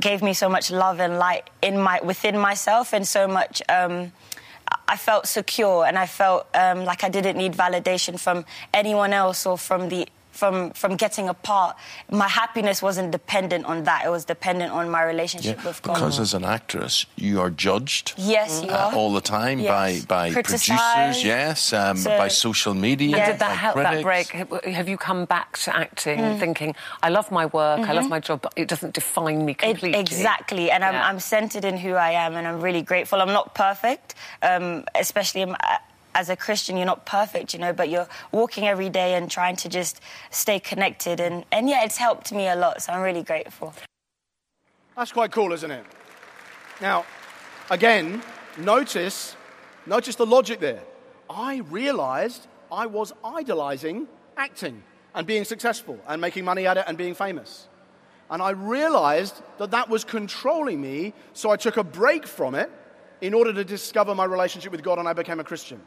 [0.00, 3.62] gave me so much love and light in my within myself, and so much.
[3.68, 4.12] Um,
[4.88, 9.46] I felt secure and I felt um, like I didn't need validation from anyone else
[9.46, 11.76] or from the from from getting a part.
[12.10, 14.04] My happiness wasn't dependent on that.
[14.06, 15.94] It was dependent on my relationship Yeah, with God.
[15.94, 18.94] because as an actress, you are judged yes, you uh, are.
[18.94, 19.70] all the time Yes.
[19.70, 20.68] by, by Criticised.
[20.70, 23.16] producers, yes, um, So- by social media.
[23.16, 23.26] Yeah.
[23.32, 23.96] Did that help critics.
[23.96, 24.74] that break?
[24.74, 26.38] Have- you come back to acting Mm.
[26.40, 29.58] thinking, I love my work, I love my job, but it doesn't define me It-
[29.58, 30.00] completely?
[30.00, 33.20] exactly, and I'm, I'm centered in who I am, and I'm really grateful.
[33.22, 35.56] I'm not perfect, um, especially in,
[36.14, 36.76] as a Christian.
[36.76, 40.58] You're not perfect, you know, but you're walking every day and trying to just stay
[40.58, 42.82] connected, and and yeah, it's helped me a lot.
[42.82, 43.74] So I'm really grateful.
[44.96, 45.84] That's quite cool, isn't it?
[46.80, 47.06] Now,
[47.70, 48.22] again,
[48.58, 49.36] notice,
[49.86, 50.82] notice the logic there.
[51.30, 54.82] I realized I was idolizing acting
[55.14, 57.68] and being successful and making money at it and being famous.
[58.30, 62.70] And I realized that that was controlling me, so I took a break from it
[63.20, 65.80] in order to discover my relationship with God and I became a Christian.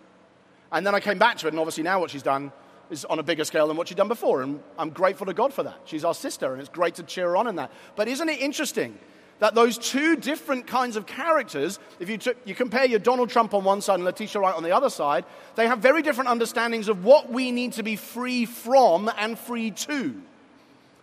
[0.71, 2.51] And then I came back to it, and obviously now what she's done
[2.89, 4.41] is on a bigger scale than what she'd done before.
[4.41, 5.79] And I'm grateful to God for that.
[5.85, 7.71] She's our sister, and it's great to cheer her on in that.
[7.95, 8.97] But isn't it interesting
[9.39, 13.53] that those two different kinds of characters, if you, took, you compare your Donald Trump
[13.53, 15.25] on one side and Letitia Wright on the other side,
[15.55, 19.71] they have very different understandings of what we need to be free from and free
[19.71, 20.21] to.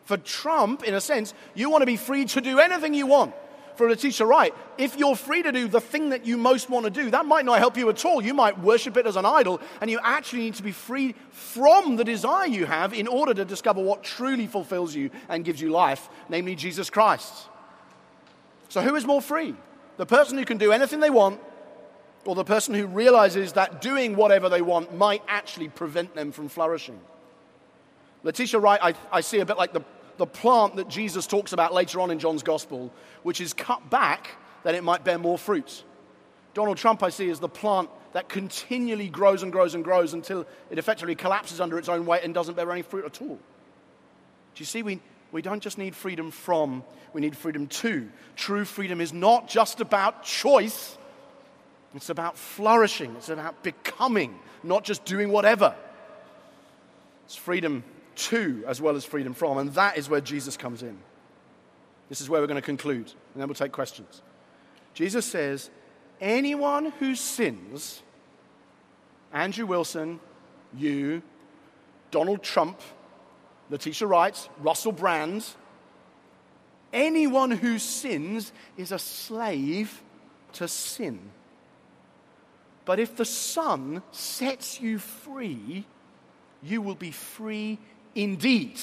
[0.04, 3.34] For Trump, in a sense, you want to be free to do anything you want.
[3.76, 6.90] For Letitia Wright, if you're free to do the thing that you most want to
[6.90, 8.22] do, that might not help you at all.
[8.22, 11.96] You might worship it as an idol, and you actually need to be free from
[11.96, 15.70] the desire you have in order to discover what truly fulfills you and gives you
[15.70, 17.32] life, namely Jesus Christ.
[18.68, 19.54] So, who is more free?
[19.96, 21.40] The person who can do anything they want,
[22.24, 26.48] or the person who realizes that doing whatever they want might actually prevent them from
[26.48, 27.00] flourishing?
[28.22, 29.82] Letitia Wright, I, I see a bit like the,
[30.18, 34.30] the plant that Jesus talks about later on in John's Gospel, which is cut back
[34.62, 35.84] that it might bear more fruit.
[36.54, 40.46] Donald Trump, I see, is the plant that continually grows and grows and grows until
[40.70, 43.38] it effectively collapses under its own weight and doesn't bear any fruit at all.
[44.54, 44.82] Do you see?
[44.82, 45.00] We,
[45.32, 48.08] we don't just need freedom from, we need freedom to.
[48.36, 50.98] True freedom is not just about choice,
[51.94, 55.74] it's about flourishing, it's about becoming, not just doing whatever.
[57.24, 57.82] It's freedom
[58.14, 59.58] to as well as freedom from.
[59.58, 60.98] And that is where Jesus comes in.
[62.08, 64.20] This is where we're going to conclude, and then we'll take questions.
[64.92, 65.70] Jesus says,
[66.20, 68.02] Anyone who sins,
[69.32, 70.20] Andrew Wilson,
[70.76, 71.22] you,
[72.10, 72.80] Donald Trump,
[73.70, 75.46] Letitia Wright, Russell Brand,
[76.92, 80.02] anyone who sins is a slave
[80.52, 81.18] to sin.
[82.84, 85.86] But if the Son sets you free,
[86.62, 87.78] you will be free
[88.14, 88.80] indeed.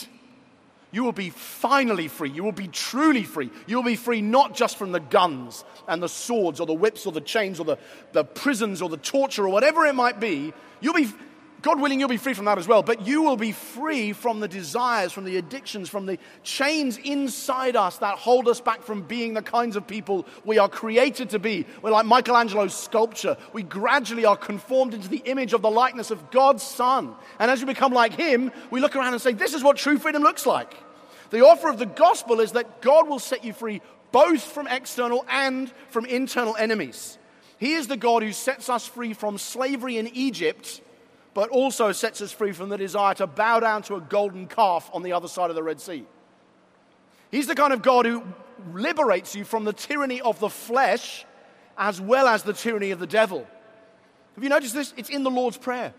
[0.91, 2.31] You will be finally free.
[2.31, 3.51] You will be truly free.
[3.67, 7.05] You will be free not just from the guns and the swords or the whips
[7.05, 7.77] or the chains or the,
[8.11, 10.51] the prisons or the torture or whatever it might be.
[10.81, 11.09] You'll be,
[11.61, 12.83] God willing, you'll be free from that as well.
[12.83, 17.75] But you will be free from the desires, from the addictions, from the chains inside
[17.75, 21.39] us that hold us back from being the kinds of people we are created to
[21.39, 21.65] be.
[21.81, 23.35] We're like Michelangelo's sculpture.
[23.51, 27.13] We gradually are conformed into the image of the likeness of God's Son.
[27.39, 29.97] And as we become like Him, we look around and say, This is what true
[29.97, 30.73] freedom looks like.
[31.29, 35.25] The offer of the gospel is that God will set you free both from external
[35.29, 37.17] and from internal enemies.
[37.57, 40.81] He is the God who sets us free from slavery in Egypt
[41.33, 44.89] but also sets us free from the desire to bow down to a golden calf
[44.93, 46.05] on the other side of the Red Sea.
[47.31, 48.23] He's the kind of God who
[48.73, 51.25] liberates you from the tyranny of the flesh
[51.77, 53.47] as well as the tyranny of the devil.
[54.35, 54.93] Have you noticed this?
[54.97, 55.93] It's in the Lord's Prayer.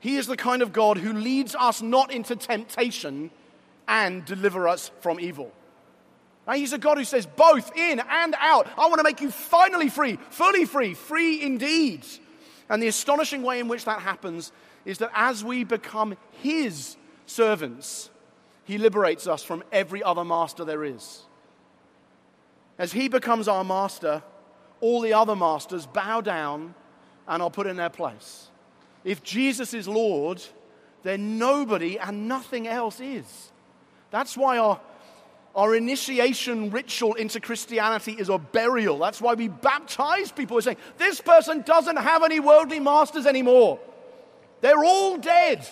[0.00, 3.30] He is the kind of God who leads us not into temptation
[3.86, 5.52] and deliver us from evil.
[6.46, 8.68] Now, he's a God who says both in and out.
[8.78, 12.06] I want to make you finally free, fully free, free indeed.
[12.68, 14.52] And the astonishing way in which that happens
[14.84, 18.10] is that as we become His servants,
[18.64, 21.22] He liberates us from every other master there is.
[22.78, 24.22] As He becomes our master,
[24.80, 26.74] all the other masters bow down
[27.26, 28.50] and are put in their place.
[29.04, 30.42] If Jesus is Lord,
[31.02, 33.52] then nobody and nothing else is.
[34.10, 34.80] That's why our
[35.58, 38.96] our initiation ritual into Christianity is a burial.
[38.96, 40.54] That's why we baptize people.
[40.54, 43.80] We're saying, this person doesn't have any worldly masters anymore.
[44.60, 45.66] They're all dead.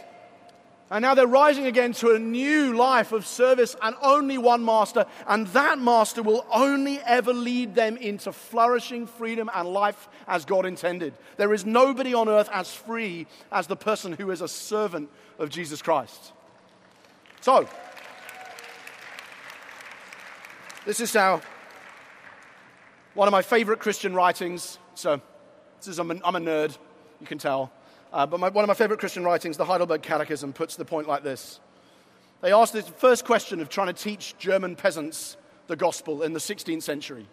[0.90, 5.06] And now they're rising again to a new life of service and only one master.
[5.28, 10.66] And that master will only ever lead them into flourishing freedom and life as God
[10.66, 11.14] intended.
[11.36, 15.48] There is nobody on earth as free as the person who is a servant of
[15.48, 16.32] Jesus Christ.
[17.40, 17.68] So,
[20.86, 21.42] this is how
[23.14, 24.78] one of my favorite Christian writings.
[24.94, 25.20] So,
[25.78, 26.78] this is, I'm, a, I'm a nerd,
[27.20, 27.72] you can tell.
[28.12, 31.08] Uh, but my, one of my favorite Christian writings, the Heidelberg Catechism, puts the point
[31.08, 31.58] like this.
[32.40, 36.38] They asked the first question of trying to teach German peasants the gospel in the
[36.38, 37.26] 16th century.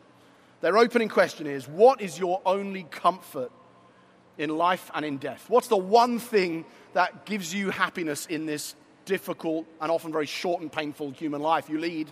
[0.61, 3.51] Their opening question is What is your only comfort
[4.39, 5.45] in life and in death?
[5.47, 10.61] What's the one thing that gives you happiness in this difficult and often very short
[10.61, 12.11] and painful human life you lead?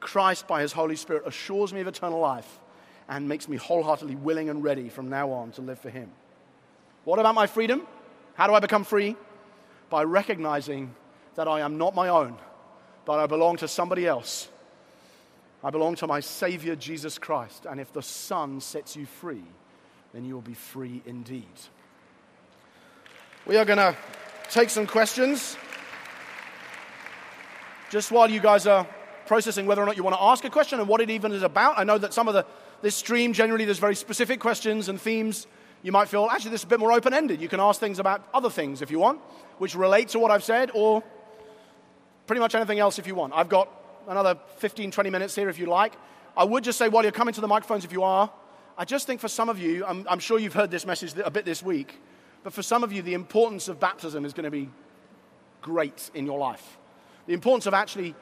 [0.00, 2.58] Christ, by his Holy Spirit, assures me of eternal life
[3.08, 6.10] and makes me wholeheartedly willing and ready from now on to live for him.
[7.04, 7.86] What about my freedom?
[8.34, 9.16] How do I become free?
[9.90, 10.94] By recognizing
[11.34, 12.36] that I am not my own,
[13.04, 14.48] but I belong to somebody else.
[15.64, 17.66] I belong to my Savior, Jesus Christ.
[17.68, 19.44] And if the Son sets you free,
[20.12, 21.46] then you will be free indeed.
[23.46, 23.96] We are going to
[24.50, 25.56] take some questions.
[27.90, 28.86] Just while you guys are
[29.28, 31.42] processing whether or not you want to ask a question and what it even is
[31.42, 32.44] about, I know that some of the,
[32.82, 35.46] this stream generally there's very specific questions and themes.
[35.82, 37.40] You might feel, actually, this is a bit more open ended.
[37.40, 39.20] You can ask things about other things if you want,
[39.58, 41.04] which relate to what I've said, or
[42.26, 43.32] pretty much anything else if you want.
[43.36, 43.70] I've got
[44.08, 45.92] another 15, 20 minutes here if you like.
[46.36, 48.30] I would just say while you're coming to the microphones, if you are,
[48.76, 51.30] I just think for some of you, I'm, I'm sure you've heard this message a
[51.30, 52.00] bit this week,
[52.44, 54.70] but for some of you, the importance of baptism is going to be
[55.60, 56.78] great in your life.
[57.26, 58.14] The importance of actually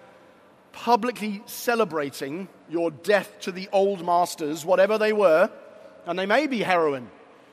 [0.77, 5.51] publicly celebrating your death to the old masters, whatever they were,
[6.05, 7.09] and they may be heroin,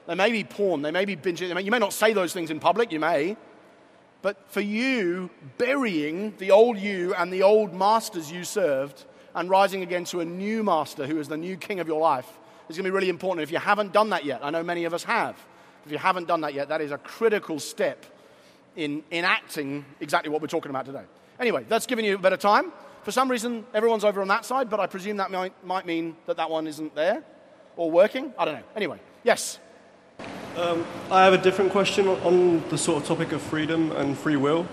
[0.07, 1.63] they may be porn, they may be binging.
[1.63, 3.37] You may not say those things in public, you may,
[4.21, 9.83] but for you, burying the old you and the old masters you served and rising
[9.83, 12.27] again to a new master who is the new king of your life
[12.67, 13.41] is going to be really important.
[13.41, 15.37] If you haven't done that yet, I know many of us have.
[15.85, 18.05] If you haven't done that yet, that is a critical step
[18.75, 21.03] in enacting exactly what we're talking about today.
[21.39, 22.73] Anyway, that's giving you a bit of time.
[23.03, 26.15] For some reason, everyone's over on that side, but I presume that might, might mean
[26.25, 27.21] that that one isn't there
[27.75, 28.33] or working.
[28.37, 28.63] I don't know.
[28.77, 29.59] Anyway, yes.
[30.55, 34.37] Um, I have a different question on the sort of topic of freedom and free
[34.37, 34.65] will.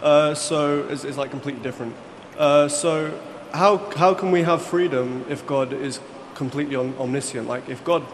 [0.00, 1.96] Uh, so it's, it's, like completely different.
[2.38, 3.18] Uh, so
[3.52, 5.98] how, how can we have freedom if God is
[6.34, 7.48] completely omniscient?
[7.48, 8.04] Like if God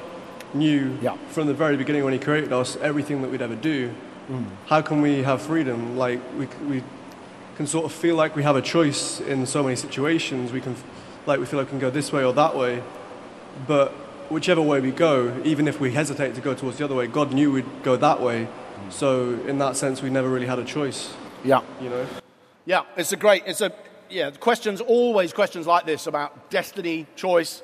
[0.54, 1.16] knew yeah.
[1.28, 3.92] from the very beginning when he created us everything that we'd ever do,
[4.30, 4.46] mm.
[4.66, 5.98] how can we have freedom?
[5.98, 6.82] Like we, we
[7.56, 10.52] can sort of feel like we have a choice in so many situations.
[10.52, 10.74] We can,
[11.26, 12.82] like we feel like we can go this way or that way.
[13.66, 13.92] But
[14.30, 17.32] whichever way we go, even if we hesitate to go towards the other way, God
[17.32, 18.48] knew we'd go that way.
[18.90, 21.12] So in that sense, we never really had a choice.
[21.44, 21.60] Yeah.
[21.80, 22.06] You know.
[22.64, 23.42] Yeah, it's a great.
[23.46, 23.72] It's a
[24.08, 24.30] yeah.
[24.30, 27.62] Questions always questions like this about destiny, choice.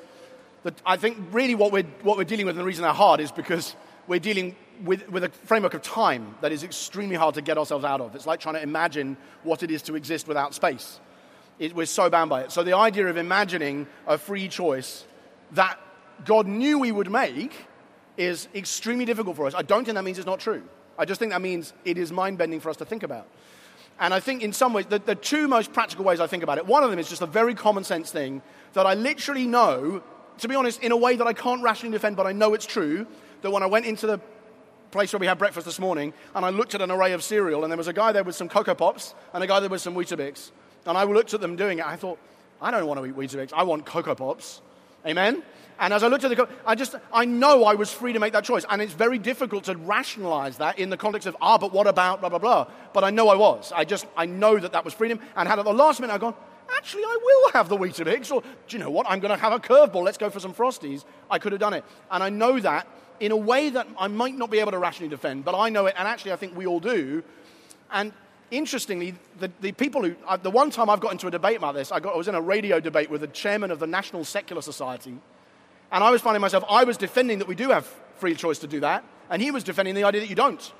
[0.63, 3.21] That I think really what we're what we're dealing with, and the reason they're hard
[3.21, 3.75] is because
[4.07, 7.85] we're dealing with, with a framework of time that is extremely hard to get ourselves
[7.85, 8.15] out of.
[8.15, 10.99] It's like trying to imagine what it is to exist without space.
[11.57, 12.51] It, we're so bound by it.
[12.51, 15.05] So the idea of imagining a free choice
[15.51, 15.79] that
[16.25, 17.53] God knew we would make
[18.17, 19.53] is extremely difficult for us.
[19.53, 20.63] I don't think that means it's not true.
[20.97, 23.27] I just think that means it is mind bending for us to think about.
[23.99, 26.57] And I think in some ways, the, the, two most practical ways I think about
[26.57, 28.41] it, one of them is just a very common sense thing
[28.73, 30.01] that I literally know,
[30.37, 32.65] to be honest, in a way that I can't rationally defend, but I know it's
[32.65, 33.07] true,
[33.41, 34.19] that when I went into the
[34.91, 37.63] place where we had breakfast this morning and I looked at an array of cereal
[37.63, 39.81] and there was a guy there with some Cocoa Pops and a guy there with
[39.81, 40.51] some Weetabix,
[40.85, 42.17] and I looked at them doing it, I thought,
[42.61, 44.61] I don't want to eat Weetabix, I want Cocoa Pops.
[45.05, 45.43] Amen?
[45.79, 48.33] And as I looked at the, I just, I know I was free to make
[48.33, 48.65] that choice.
[48.69, 52.19] And it's very difficult to rationalize that in the context of, ah, but what about,
[52.19, 52.67] blah, blah, blah.
[52.93, 53.71] But I know I was.
[53.73, 55.21] I just, I know that that was freedom.
[55.37, 56.35] And had at the last minute, I've gone,
[56.75, 58.29] actually, I will have the Weetabix.
[58.29, 59.05] Or, do you know what?
[59.09, 60.03] I'm going to have a curveball.
[60.03, 61.05] Let's go for some Frosties.
[61.31, 61.85] I could have done it.
[62.11, 62.85] And I know that
[63.19, 65.85] in a way that I might not be able to rationally defend, but I know
[65.85, 65.95] it.
[65.97, 67.23] And actually, I think we all do.
[67.91, 68.13] And
[68.51, 71.75] interestingly, the, the people who, uh, the one time I've got into a debate about
[71.75, 74.23] this, I, got, I was in a radio debate with the chairman of the National
[74.23, 75.17] Secular Society
[75.91, 77.85] and I was finding myself, I was defending that we do have
[78.17, 80.73] free choice to do that, and he was defending the idea that you don't.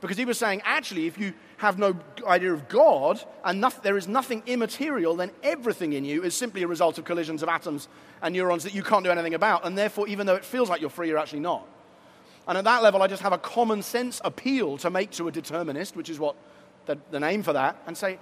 [0.00, 3.96] Because he was saying, actually, if you have no idea of God and nothing, there
[3.96, 7.88] is nothing immaterial, then everything in you is simply a result of collisions of atoms
[8.22, 9.66] and neurons that you can't do anything about.
[9.66, 11.66] And therefore, even though it feels like you're free, you're actually not.
[12.46, 15.32] And at that level, I just have a common sense appeal to make to a
[15.32, 16.36] determinist, which is what
[16.86, 18.18] the, the name for that, and say,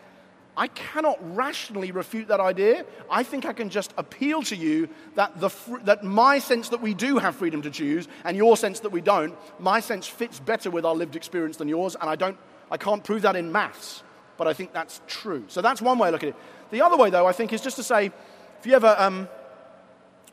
[0.57, 2.87] I cannot rationally refute that idea.
[3.11, 5.51] I think I can just appeal to you that, the,
[5.85, 9.03] that my sense that we do have freedom to choose and your sense that we
[9.03, 12.39] don't, my sense fits better with our lived experience than yours, and I, don't,
[12.71, 14.03] I can't prove that in maths,
[14.39, 15.45] but I think that's true.
[15.49, 16.37] So that's one way to look at it.
[16.71, 18.11] The other way, though, I think is just to say
[18.59, 19.29] if you ever, um,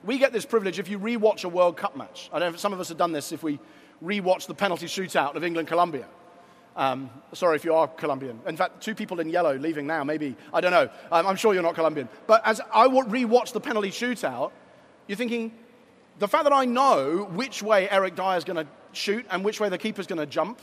[0.06, 2.30] we get this privilege if you rewatch a World Cup match.
[2.32, 3.60] I don't know if some of us have done this if we
[4.02, 6.08] rewatch the penalty shootout of England Colombia.
[6.76, 8.40] Um, sorry if you are Colombian.
[8.48, 10.36] In fact, two people in yellow leaving now, maybe.
[10.54, 10.90] I don't know.
[11.12, 12.10] Um, I'm sure you're not Colombian.
[12.26, 14.52] But as I re-watch the penalty shootout,
[15.08, 15.54] you're thinking,
[16.20, 19.60] the fact that I know which way Eric Dier is going to shoot and which
[19.60, 20.60] way the keeper's going to jump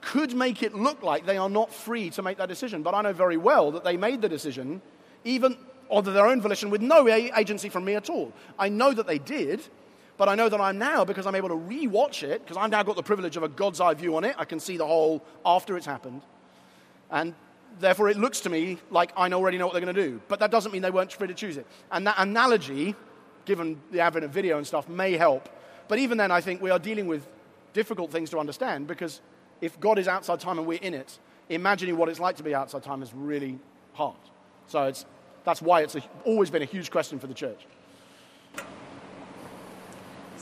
[0.00, 2.82] could make it look like they are not free to make that decision.
[2.82, 4.82] But I know very well that they made the decision,
[5.24, 5.56] even
[5.90, 8.32] of their own volition, with no agency from me at all.
[8.58, 9.62] I know that they did,
[10.22, 12.84] but I know that I'm now, because I'm able to re-watch it, because I've now
[12.84, 15.20] got the privilege of a God's eye view on it, I can see the whole
[15.44, 16.22] after it's happened.
[17.10, 17.34] And
[17.80, 20.20] therefore it looks to me like I already know what they're going to do.
[20.28, 21.66] But that doesn't mean they weren't free to choose it.
[21.90, 22.94] And that analogy,
[23.46, 25.48] given the advent of video and stuff, may help.
[25.88, 27.26] But even then, I think we are dealing with
[27.72, 29.22] difficult things to understand because
[29.60, 31.18] if God is outside time and we're in it,
[31.48, 33.58] imagining what it's like to be outside time is really
[33.94, 34.14] hard.
[34.68, 35.04] So it's,
[35.42, 37.66] that's why it's a, always been a huge question for the church.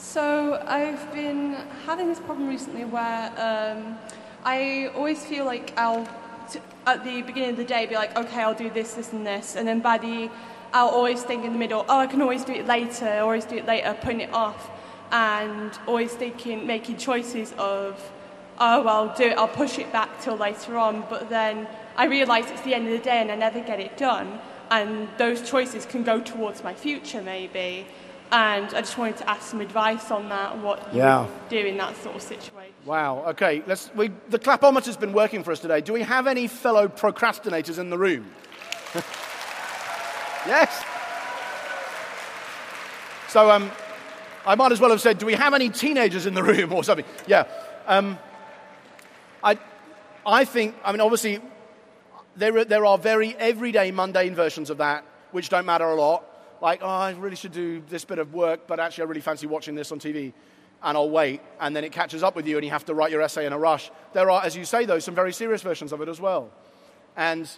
[0.01, 1.53] So I've been
[1.85, 3.99] having this problem recently where um,
[4.45, 6.09] I always feel like I'll,
[6.51, 9.27] t- at the beginning of the day, be like, okay, I'll do this, this, and
[9.27, 10.31] this, and then by the,
[10.73, 13.57] I'll always think in the middle, oh, I can always do it later, always do
[13.57, 14.71] it later, putting it off,
[15.13, 18.11] and always thinking, making choices of,
[18.59, 22.51] oh, I'll do it, I'll push it back till later on, but then I realise
[22.51, 24.41] it's the end of the day and I never get it done,
[24.71, 27.87] and those choices can go towards my future maybe.
[28.33, 31.23] And I just wanted to ask some advice on that, what you Yeah.
[31.23, 32.73] would do in that sort of situation.
[32.85, 33.25] Wow.
[33.29, 33.63] Okay.
[33.67, 33.91] Let's.
[33.95, 35.81] We, the clapometer's been working for us today.
[35.81, 38.31] Do we have any fellow procrastinators in the room?
[40.47, 40.85] yes.
[43.29, 43.71] So um,
[44.47, 46.83] I might as well have said, do we have any teenagers in the room or
[46.85, 47.05] something?
[47.27, 47.45] Yeah.
[47.87, 48.19] Um,
[49.43, 49.59] I,
[50.25, 50.77] I think.
[50.85, 51.41] I mean, obviously,
[52.37, 56.25] there are, there are very everyday mundane versions of that which don't matter a lot.
[56.61, 59.47] Like, oh, I really should do this bit of work, but actually, I really fancy
[59.47, 60.33] watching this on TV,
[60.83, 61.41] and I'll wait.
[61.61, 63.53] And then it catches up with you, and you have to write your essay in
[63.53, 63.91] a rush.
[64.13, 66.51] There are, as you say, though, some very serious versions of it as well.
[67.17, 67.51] And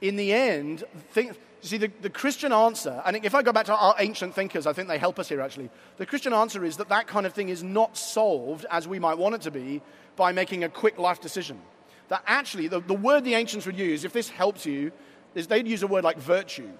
[0.00, 3.74] in the end, think, see, the, the Christian answer, and if I go back to
[3.74, 5.70] our ancient thinkers, I think they help us here actually.
[5.96, 9.18] The Christian answer is that that kind of thing is not solved as we might
[9.18, 9.82] want it to be
[10.16, 11.60] by making a quick life decision.
[12.08, 14.92] That actually, the, the word the ancients would use, if this helps you,
[15.34, 16.70] is they'd use a word like virtue.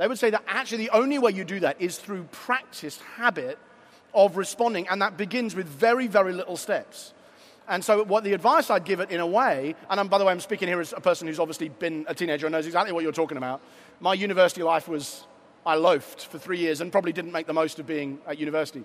[0.00, 3.58] They would say that actually the only way you do that is through practiced habit
[4.14, 7.12] of responding, and that begins with very, very little steps.
[7.68, 10.24] And so, what the advice I'd give it in a way, and I'm, by the
[10.24, 12.94] way, I'm speaking here as a person who's obviously been a teenager and knows exactly
[12.94, 13.60] what you're talking about.
[14.00, 15.26] My university life was,
[15.66, 18.84] I loafed for three years and probably didn't make the most of being at university.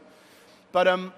[0.74, 1.14] But, um,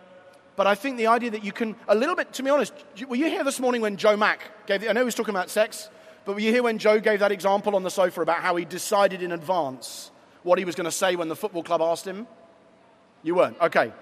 [0.55, 2.71] but I think the idea that you can, a little bit, to be honest,
[3.07, 5.33] were you here this morning when Joe Mack gave, the, I know he was talking
[5.33, 5.89] about sex,
[6.27, 8.65] but were you here when Joe gave that example on the sofa about how he
[8.65, 10.11] decided in advance
[10.43, 12.27] what he was going to say when the football club asked him?
[13.23, 13.57] You weren't?
[13.61, 13.93] Okay.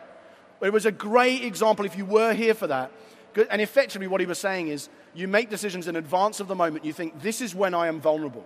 [0.60, 2.92] It was a great example if you were here for that.
[3.52, 6.84] And effectively, what he was saying is you make decisions in advance of the moment.
[6.84, 8.44] You think, this is when I am vulnerable.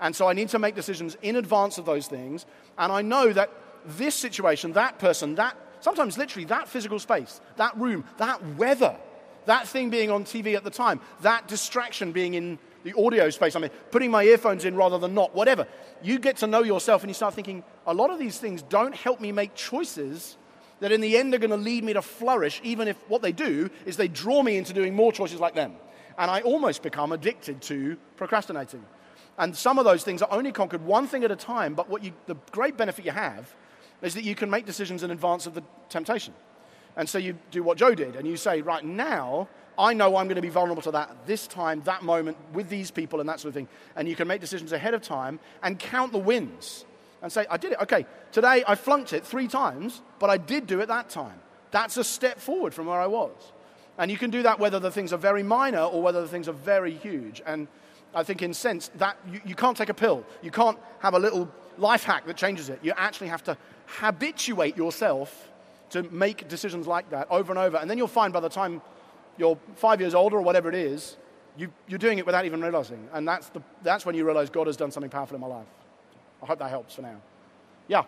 [0.00, 2.46] And so I need to make decisions in advance of those things.
[2.78, 3.50] And I know that
[3.86, 8.96] this situation, that person, that sometimes literally that physical space, that room, that weather,
[9.46, 13.56] that thing being on TV at the time, that distraction being in the audio space,
[13.56, 15.66] I mean, putting my earphones in rather than not, whatever.
[16.02, 18.94] You get to know yourself and you start thinking, a lot of these things don't
[18.94, 20.36] help me make choices
[20.80, 23.32] that in the end are going to lead me to flourish, even if what they
[23.32, 25.74] do is they draw me into doing more choices like them.
[26.18, 28.84] And I almost become addicted to procrastinating.
[29.38, 32.02] And some of those things are only conquered one thing at a time, but what
[32.02, 33.54] you, the great benefit you have
[34.02, 36.34] is that you can make decisions in advance of the temptation.
[36.96, 39.48] And so you do what Joe did, and you say, right now,
[39.80, 42.90] I know I'm going to be vulnerable to that this time, that moment, with these
[42.90, 43.68] people, and that sort of thing.
[43.96, 46.84] And you can make decisions ahead of time and count the wins
[47.22, 47.80] and say, I did it.
[47.80, 51.40] Okay, today I flunked it three times, but I did do it that time.
[51.70, 53.32] That's a step forward from where I was.
[53.96, 56.48] And you can do that whether the things are very minor or whether the things
[56.48, 57.40] are very huge.
[57.46, 57.66] And
[58.14, 60.24] I think, in sense, that you, you can't take a pill.
[60.42, 62.80] You can't have a little life hack that changes it.
[62.82, 63.56] You actually have to
[63.86, 65.50] habituate yourself
[65.90, 67.76] to make decisions like that over and over.
[67.76, 68.80] And then you'll find by the time
[69.38, 71.16] you're five years older or whatever it is,
[71.56, 73.08] you, you're doing it without even realizing.
[73.12, 75.66] And that's, the, that's when you realize God has done something powerful in my life.
[76.42, 77.20] I hope that helps for now.
[77.88, 78.04] Yeah.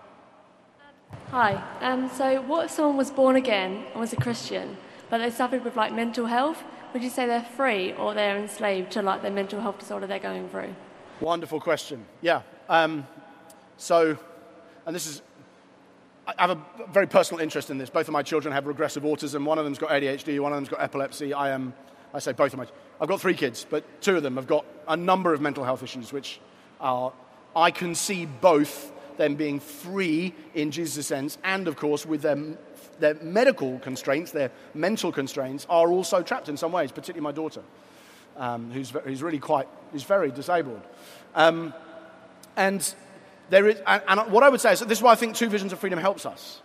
[1.30, 1.62] Hi.
[1.80, 4.76] Um, so, what if someone was born again and was a Christian,
[5.10, 6.62] but they suffered with like mental health?
[6.92, 10.18] Would you say they're free or they're enslaved to like their mental health disorder they're
[10.18, 10.74] going through?
[11.20, 12.04] Wonderful question.
[12.20, 12.42] Yeah.
[12.68, 13.06] Um,
[13.76, 14.16] so,
[14.86, 15.22] and this is,
[16.26, 17.90] I have a very personal interest in this.
[17.90, 19.44] Both of my children have regressive autism.
[19.44, 20.38] One of them's got ADHD.
[20.38, 21.34] One of them's got epilepsy.
[21.34, 21.74] I am,
[22.14, 22.66] I say both of my,
[23.00, 25.82] I've got three kids, but two of them have got a number of mental health
[25.82, 26.40] issues, which
[26.80, 27.12] are,
[27.56, 32.56] I can see both them being free in Jesus' sense, and of course with them
[32.98, 37.62] their medical constraints, their mental constraints, are also trapped in some ways, particularly my daughter,
[38.36, 40.82] um, who's, who's really quite, who's very disabled.
[41.34, 41.74] Um,
[42.56, 42.94] and,
[43.52, 45.50] there is, and, and what I would say is this is why I think Two
[45.50, 46.62] Visions of Freedom helps us.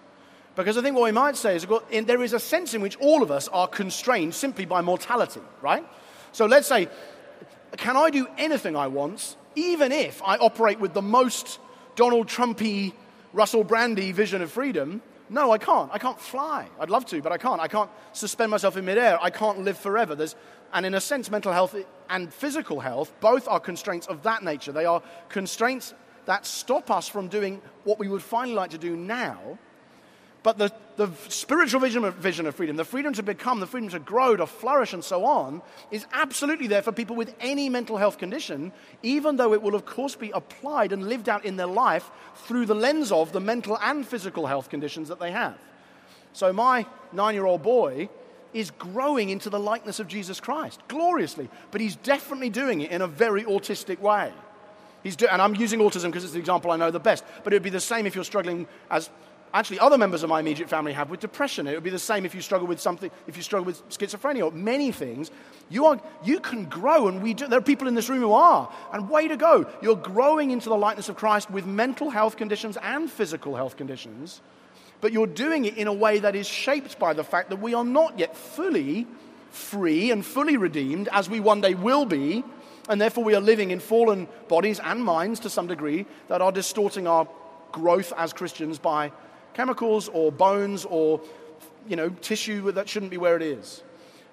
[0.56, 3.22] Because I think what we might say is there is a sense in which all
[3.22, 5.86] of us are constrained simply by mortality, right?
[6.32, 6.88] So let's say,
[7.76, 11.60] can I do anything I want, even if I operate with the most
[11.98, 12.94] Donald Trumpy,
[13.34, 15.02] Russell Brandy vision of freedom?
[15.30, 15.92] No, I can't.
[15.92, 16.70] I can't fly.
[16.80, 17.60] I'd love to, but I can't.
[17.60, 19.22] I can't suspend myself in midair.
[19.22, 20.16] I can't live forever.
[20.16, 20.38] There's,
[20.72, 21.76] And in a sense, mental health
[22.10, 24.72] and physical health both are constraints of that nature.
[24.72, 25.94] They are constraints
[26.28, 29.58] that stop us from doing what we would finally like to do now.
[30.44, 33.90] But the, the spiritual vision of, vision of freedom, the freedom to become, the freedom
[33.90, 37.98] to grow, to flourish, and so on, is absolutely there for people with any mental
[37.98, 38.72] health condition,
[39.04, 42.10] even though it will, of course, be applied and lived out in their life
[42.46, 45.58] through the lens of the mental and physical health conditions that they have.
[46.34, 48.10] So, my nine year old boy
[48.54, 53.02] is growing into the likeness of Jesus Christ gloriously, but he's definitely doing it in
[53.02, 54.32] a very autistic way.
[55.04, 57.54] He's do- and I'm using autism because it's the example I know the best, but
[57.54, 59.10] it would be the same if you're struggling as
[59.54, 61.68] actually other members of my immediate family have with depression.
[61.68, 64.46] It would be the same if you struggle with something, if you struggle with schizophrenia
[64.46, 65.32] or many things.
[65.70, 68.34] You, are, you can grow, and we do, there are people in this room who
[68.34, 69.66] are, and way to go.
[69.82, 74.42] You're growing into the likeness of Christ with mental health conditions and physical health conditions,
[75.02, 77.74] but you're doing it in a way that is shaped by the fact that we
[77.74, 79.08] are not yet fully
[79.50, 82.44] free and fully redeemed as we one day will be
[82.90, 86.52] and therefore, we are living in fallen bodies and minds to some degree that are
[86.52, 87.28] distorting our
[87.72, 89.12] growth as Christians by
[89.54, 91.22] chemicals or bones or
[91.88, 93.84] you know, tissue that shouldn't be where it is.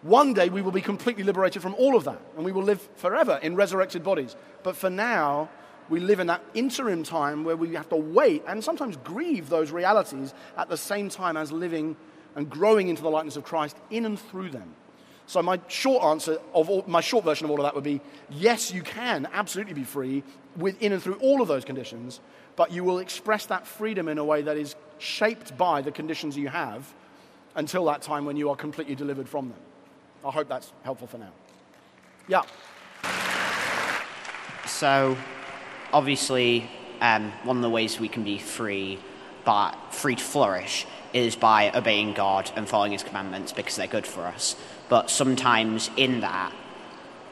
[0.03, 2.87] One day we will be completely liberated from all of that and we will live
[2.97, 4.37] forever in resurrected bodies.
[4.63, 5.49] But for now,
[5.89, 9.71] we live in that interim time where we have to wait and sometimes grieve those
[9.71, 11.97] realities at the same time as living
[12.37, 14.75] and growing into the likeness of Christ in and through them.
[15.27, 18.01] So my short answer of all, my short version of all of that would be
[18.31, 20.23] yes, you can absolutely be free
[20.57, 22.21] within and through all of those conditions,
[22.57, 26.37] but you will express that freedom in a way that is shaped by the conditions
[26.37, 26.93] you have
[27.57, 29.59] until that time when you are completely delivered from them.
[30.25, 31.33] I hope that's helpful for now.
[32.29, 32.43] Yeah.
[34.67, 35.17] So,
[35.93, 36.71] obviously,
[37.01, 38.99] um, one of the ways we can be free,
[39.45, 44.07] but free to flourish, is by obeying God and following His commandments because they're good
[44.07, 44.57] for us.
[44.89, 46.53] But sometimes in that,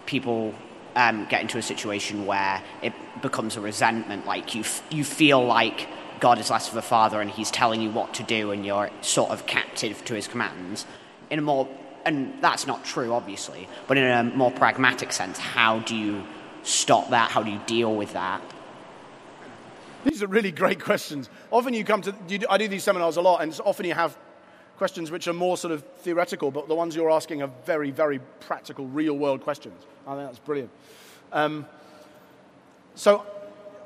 [0.07, 0.55] people
[0.97, 4.27] um, get into a situation where it becomes a resentment.
[4.27, 5.89] Like you, f- you feel like
[6.21, 8.91] God is less of a father and He's telling you what to do, and you're
[9.01, 10.87] sort of captive to His commands.
[11.31, 11.69] In a more,
[12.05, 16.25] and that's not true, obviously, but in a more pragmatic sense, how do you
[16.63, 17.31] stop that?
[17.31, 18.43] How do you deal with that?
[20.05, 21.31] These are really great questions.
[21.51, 23.95] Often you come to, you do, I do these seminars a lot, and often you
[23.95, 24.17] have
[24.83, 28.19] questions which are more sort of theoretical, but the ones you're asking are very, very
[28.41, 29.81] practical, real world questions.
[30.09, 30.71] I think that's brilliant.
[31.33, 31.67] Um,
[32.97, 33.25] so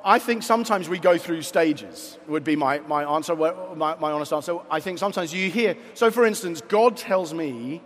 [0.03, 4.33] I think sometimes we go through stages, would be my, my answer, my, my honest
[4.33, 4.57] answer.
[4.71, 7.83] I think sometimes you hear, so for instance, God tells me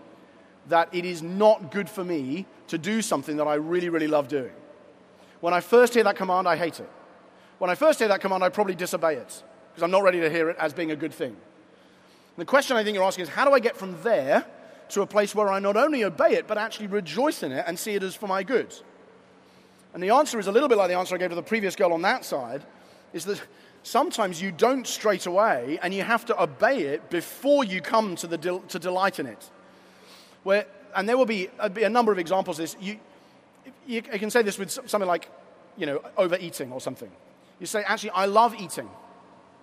[0.69, 4.29] that it is not good for me to do something that I really, really love
[4.29, 4.53] doing.
[5.41, 6.91] When I first hear that command, I hate it.
[7.59, 10.31] When I first hear that command, I probably disobey it because I'm not ready to
[10.31, 11.37] hear it as being a good thing.
[12.37, 14.47] The question I think you're asking is how do I get from there
[14.91, 17.79] to a place where I not only obey it, but actually rejoice in it and
[17.79, 18.75] see it as for my good?
[19.93, 21.77] And the answer is a little bit like the answer I gave to the previous
[21.77, 22.63] girl on that side
[23.13, 23.43] is that
[23.83, 28.27] sometimes you don't straight away and you have to obey it before you come to,
[28.27, 29.51] the del- to delight in it.
[30.45, 32.77] Where, and there will be a, be a number of examples of this.
[32.81, 32.99] You,
[33.87, 35.29] you, you can say this with something like,
[35.77, 37.11] you know, overeating or something.
[37.59, 38.89] You say, actually, I love eating.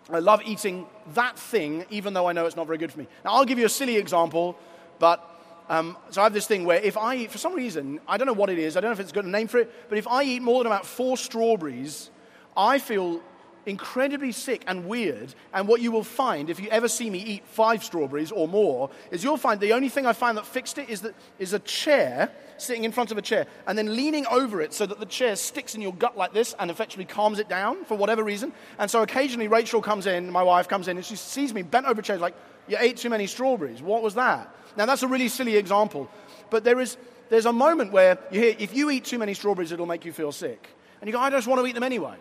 [0.09, 3.07] I love eating that thing, even though I know it's not very good for me.
[3.25, 4.57] Now, I'll give you a silly example,
[4.99, 5.23] but
[5.69, 8.25] um, so I have this thing where if I eat, for some reason, I don't
[8.25, 9.97] know what it is, I don't know if it's got a name for it, but
[9.97, 12.09] if I eat more than about four strawberries,
[12.55, 13.21] I feel
[13.67, 15.35] incredibly sick and weird.
[15.53, 18.89] And what you will find, if you ever see me eat five strawberries or more,
[19.11, 21.59] is you'll find the only thing I find that fixed it is, that, is a
[21.59, 25.05] chair sitting in front of a chair and then leaning over it so that the
[25.05, 28.51] chair sticks in your gut like this and effectively calms it down for whatever reason.
[28.79, 31.85] And so occasionally Rachel comes in, my wife comes in, and she sees me bent
[31.85, 32.35] over a chair, like,
[32.67, 33.81] You ate too many strawberries.
[33.81, 34.53] What was that?
[34.75, 36.09] Now, that's a really silly example,
[36.49, 36.97] but there is,
[37.29, 40.13] there's a moment where you hear, if you eat too many strawberries, it'll make you
[40.13, 40.67] feel sick.
[41.01, 42.15] And you go, I just want to eat them anyway.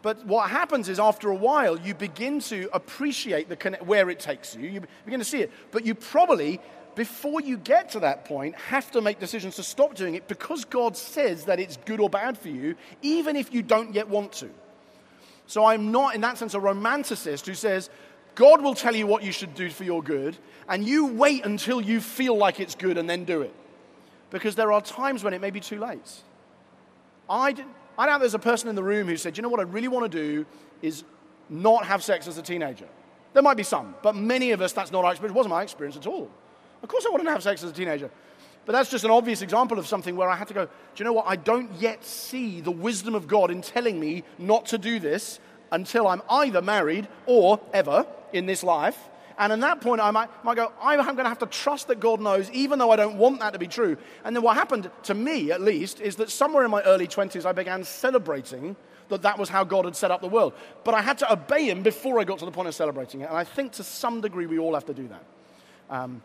[0.00, 4.54] But what happens is, after a while, you begin to appreciate the where it takes
[4.54, 4.68] you.
[4.68, 5.50] You begin to see it.
[5.72, 6.60] But you probably
[6.98, 10.64] before you get to that point, have to make decisions to stop doing it because
[10.64, 14.32] God says that it's good or bad for you, even if you don't yet want
[14.32, 14.50] to.
[15.46, 17.88] So I'm not, in that sense, a romanticist who says,
[18.34, 20.36] God will tell you what you should do for your good,
[20.68, 23.54] and you wait until you feel like it's good and then do it.
[24.30, 26.22] Because there are times when it may be too late.
[27.30, 27.66] I, did,
[27.98, 29.88] I doubt there's a person in the room who said, you know what I really
[29.88, 30.46] want to do
[30.80, 31.02] is
[31.50, 32.86] not have sex as a teenager.
[33.34, 35.34] There might be some, but many of us, that's not our experience.
[35.34, 36.30] It wasn't my experience at all.
[36.82, 38.08] Of course, I wanted to have sex as a teenager.
[38.64, 41.04] But that's just an obvious example of something where I had to go, do you
[41.04, 41.24] know what?
[41.26, 45.40] I don't yet see the wisdom of God in telling me not to do this
[45.72, 49.08] until I'm either married or ever in this life.
[49.38, 52.00] And at that point, I might, might go, I'm going to have to trust that
[52.00, 53.96] God knows, even though I don't want that to be true.
[54.24, 57.46] And then what happened to me, at least, is that somewhere in my early 20s,
[57.46, 58.74] I began celebrating
[59.10, 60.54] that that was how God had set up the world.
[60.82, 63.28] But I had to obey Him before I got to the point of celebrating it.
[63.28, 65.24] And I think to some degree, we all have to do that.
[65.88, 66.20] Um,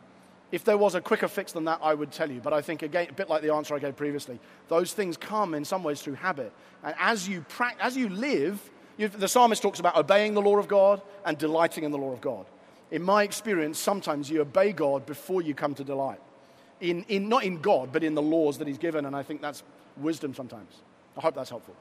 [0.52, 2.42] if there was a quicker fix than that, I would tell you.
[2.42, 4.40] But I think, again, a bit like the answer I gave previously,
[4.70, 6.52] those things come in some ways through habit.
[6.84, 10.68] And as you, pra- as you live, the psalmist talks about obeying the law of
[10.68, 12.48] God and delighting in the law of God
[12.94, 16.20] in my experience, sometimes you obey God before you come to delight.
[16.80, 19.42] In, in, not in God, but in the laws that He's given, and I think
[19.42, 19.64] that's
[19.98, 20.72] wisdom sometimes.
[21.18, 21.76] I hope that's helpful.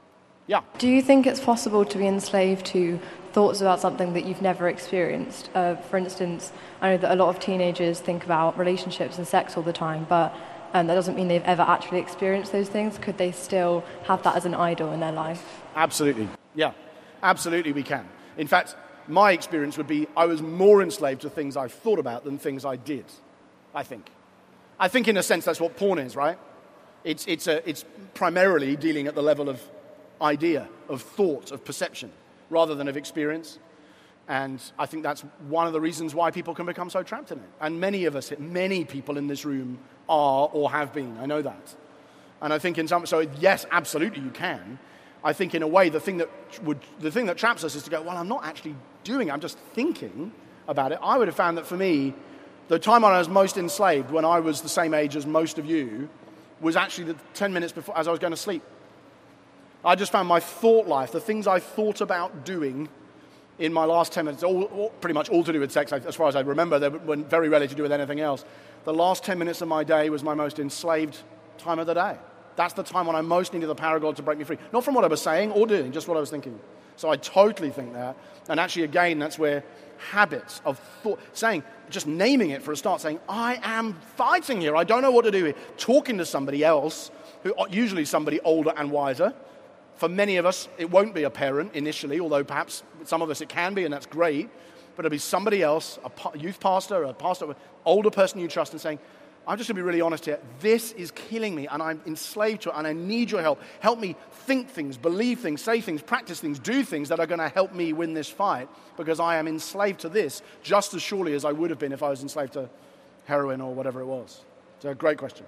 [0.47, 0.61] Yeah.
[0.79, 2.99] Do you think it's possible to be enslaved to
[3.31, 5.51] thoughts about something that you've never experienced?
[5.53, 6.51] Uh, for instance,
[6.81, 10.07] I know that a lot of teenagers think about relationships and sex all the time,
[10.09, 10.33] but
[10.73, 12.97] um, that doesn't mean they've ever actually experienced those things.
[12.97, 15.61] Could they still have that as an idol in their life?
[15.75, 16.27] Absolutely.
[16.55, 16.71] Yeah.
[17.21, 18.09] Absolutely, we can.
[18.35, 18.75] In fact,
[19.07, 22.65] my experience would be I was more enslaved to things I thought about than things
[22.65, 23.05] I did,
[23.73, 24.09] I think.
[24.79, 26.37] I think, in a sense, that's what porn is, right?
[27.03, 29.61] It's, it's, a, it's primarily dealing at the level of
[30.21, 32.11] idea, of thought, of perception,
[32.49, 33.59] rather than of experience.
[34.27, 37.39] And I think that's one of the reasons why people can become so trapped in
[37.39, 37.49] it.
[37.59, 41.17] And many of us, many people in this room are or have been.
[41.19, 41.75] I know that.
[42.41, 44.79] And I think in some, so yes, absolutely you can.
[45.23, 46.29] I think in a way the thing that
[46.63, 49.31] would, the thing that traps us is to go, well, I'm not actually doing it,
[49.31, 50.31] I'm just thinking
[50.67, 50.99] about it.
[51.01, 52.13] I would have found that for me,
[52.67, 55.59] the time when I was most enslaved, when I was the same age as most
[55.59, 56.09] of you,
[56.61, 58.63] was actually the 10 minutes before as I was going to sleep.
[59.85, 62.87] I just found my thought life, the things I thought about doing
[63.59, 66.15] in my last 10 minutes, all, all, pretty much all to do with sex, as
[66.15, 68.45] far as I remember, they were very rarely to do with anything else.
[68.85, 71.19] The last 10 minutes of my day was my most enslaved
[71.57, 72.17] time of the day.
[72.55, 74.57] That's the time when I most needed the power of God to break me free.
[74.71, 76.59] Not from what I was saying or doing, just what I was thinking.
[76.95, 78.15] So I totally think that.
[78.49, 79.63] And actually, again, that's where
[80.11, 84.75] habits of thought, saying, just naming it for a start, saying, I am fighting here.
[84.75, 85.55] I don't know what to do here.
[85.77, 87.11] Talking to somebody else,
[87.43, 89.33] who usually somebody older and wiser.
[89.95, 93.41] For many of us, it won't be a parent initially, although perhaps some of us
[93.41, 94.49] it can be, and that's great.
[94.95, 98.81] But it'll be somebody else, a youth pastor, a pastor, older person you trust, and
[98.81, 98.99] saying,
[99.45, 100.39] I'm just going to be really honest here.
[100.61, 103.61] This is killing me, and I'm enslaved to it, and I need your help.
[103.81, 104.15] Help me
[104.45, 107.73] think things, believe things, say things, practice things, do things that are going to help
[107.73, 111.51] me win this fight because I am enslaved to this just as surely as I
[111.51, 112.69] would have been if I was enslaved to
[113.25, 114.41] heroin or whatever it was.
[114.77, 115.45] It's a great question.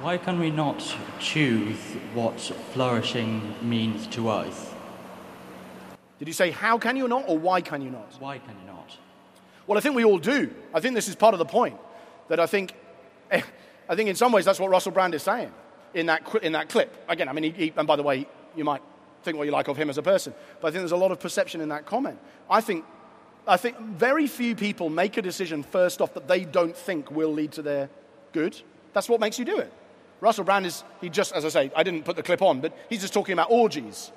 [0.00, 1.78] Why can we not choose
[2.14, 4.72] what flourishing means to us?
[6.18, 8.14] Did you say how can you not, or why can you not?
[8.18, 8.96] Why can you not?
[9.66, 10.50] Well, I think we all do.
[10.72, 11.78] I think this is part of the point
[12.28, 12.74] that I think,
[13.32, 15.52] I think in some ways that's what Russell Brand is saying
[15.94, 16.94] in that, in that clip.
[17.08, 18.82] Again, I mean, he, he, and by the way, you might
[19.22, 21.12] think what you like of him as a person, but I think there's a lot
[21.12, 22.18] of perception in that comment.
[22.50, 22.84] I think,
[23.46, 27.32] I think very few people make a decision first off that they don't think will
[27.32, 27.88] lead to their
[28.32, 28.60] good.
[28.92, 29.72] That's what makes you do it.
[30.20, 32.76] Russell Brand is, he just, as I say, I didn't put the clip on, but
[32.88, 34.10] he's just talking about orgies.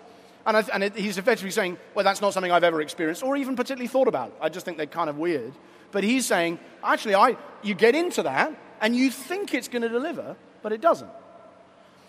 [0.46, 3.36] And, I, and it, he's effectively saying, well, that's not something I've ever experienced or
[3.36, 4.34] even particularly thought about.
[4.40, 5.52] I just think they're kind of weird.
[5.92, 9.90] But he's saying, actually, I, you get into that and you think it's going to
[9.90, 11.10] deliver, but it doesn't.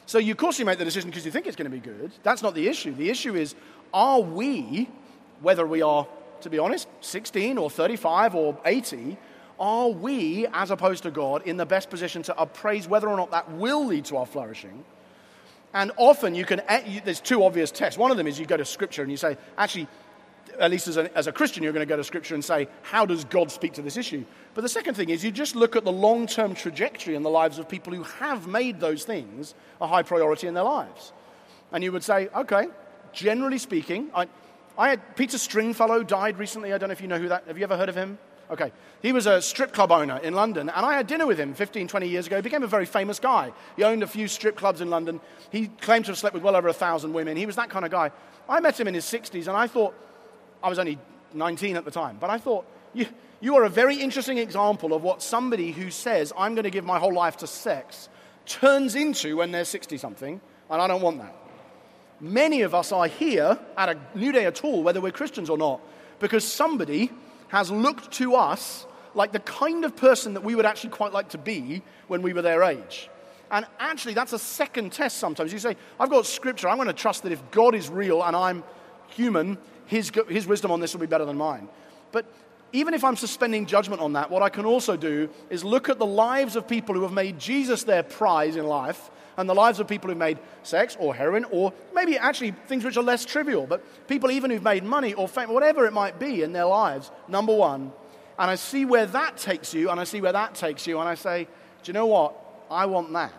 [0.07, 1.81] So, you, of course, you make the decision because you think it's going to be
[1.81, 2.13] good.
[2.23, 2.95] That's not the issue.
[2.95, 3.55] The issue is,
[3.93, 4.89] are we,
[5.41, 6.07] whether we are,
[6.41, 9.19] to be honest, 16 or 35 or 80,
[9.61, 13.33] are we, as opposed to God, in the best position to appraise whether or not
[13.33, 14.85] that will lead to our flourishing?
[15.75, 17.99] And often you can, eh, there's two obvious tests.
[17.99, 19.89] One of them is you go to Scripture and you say, actually,
[20.59, 22.69] at least as a, as a Christian, you're going to go to Scripture and say,
[22.83, 24.25] how does God speak to this issue?
[24.55, 27.31] But the second thing is you just look at the long term trajectory in the
[27.31, 31.13] lives of people who have made those things a high priority in their lives.
[31.73, 32.67] And you would say, okay,
[33.13, 34.27] generally speaking, I,
[34.77, 36.73] I had Peter Stringfellow died recently.
[36.73, 37.47] I don't know if you know who that.
[37.47, 38.19] Have you ever heard of him?
[38.51, 38.73] Okay.
[39.03, 41.87] He was a strip club owner in London, and I had dinner with him 15,
[41.87, 42.37] 20 years ago.
[42.37, 43.53] He became a very famous guy.
[43.77, 45.21] He owned a few strip clubs in London.
[45.51, 47.37] He claimed to have slept with well over a thousand women.
[47.37, 48.11] He was that kind of guy.
[48.49, 49.95] I met him in his 60s, and I thought,
[50.63, 50.99] I was only
[51.35, 53.07] 19 at the time, but I thought, you,
[53.41, 56.85] you are a very interesting example of what somebody who says, I'm going to give
[56.85, 58.09] my whole life to sex,
[58.47, 60.41] turns into when they're 60 something,
[60.71, 61.35] and I don't want that.
[62.21, 65.81] Many of us are here at a Newday at all, whether we're Christians or not,
[66.19, 67.11] because somebody
[67.49, 71.31] has looked to us like the kind of person that we would actually quite like
[71.31, 73.09] to be when we were their age.
[73.51, 75.53] And actually, that's a second test sometimes.
[75.53, 76.69] You say, I've got scripture.
[76.69, 78.63] I'm going to trust that if God is real and I'm
[79.09, 79.57] human,
[79.89, 81.69] his, his wisdom on this will be better than mine.
[82.13, 82.27] But
[82.73, 85.99] even if I'm suspending judgment on that, what I can also do is look at
[85.99, 89.81] the lives of people who have made Jesus their prize in life and the lives
[89.81, 93.67] of people who've made sex or heroin or maybe actually things which are less trivial,
[93.67, 97.11] but people even who've made money or fame, whatever it might be in their lives,
[97.27, 97.93] number one.
[98.39, 101.09] And I see where that takes you, and I see where that takes you, and
[101.09, 101.45] I say,
[101.83, 102.35] do you know what?
[102.71, 103.33] I want that.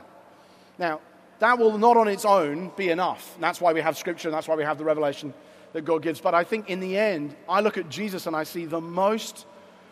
[0.77, 0.99] Now,
[1.39, 3.35] that will not on its own be enough.
[3.35, 5.33] And that's why we have scripture, and that's why we have the revelation
[5.73, 6.19] that God gives.
[6.19, 9.45] But I think in the end, I look at Jesus and I see the most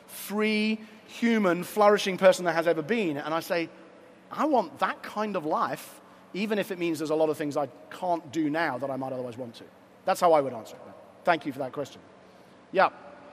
[0.08, 3.18] free, human, flourishing person there has ever been.
[3.18, 3.70] And I say,
[4.32, 6.02] I want that kind of life,
[6.34, 8.96] even if it means there's a lot of things I can't do now that I
[8.96, 9.64] might otherwise want to.
[10.06, 10.94] That's how I would answer it.
[11.24, 12.02] Thank you for that question.
[12.72, 12.90] Yeah.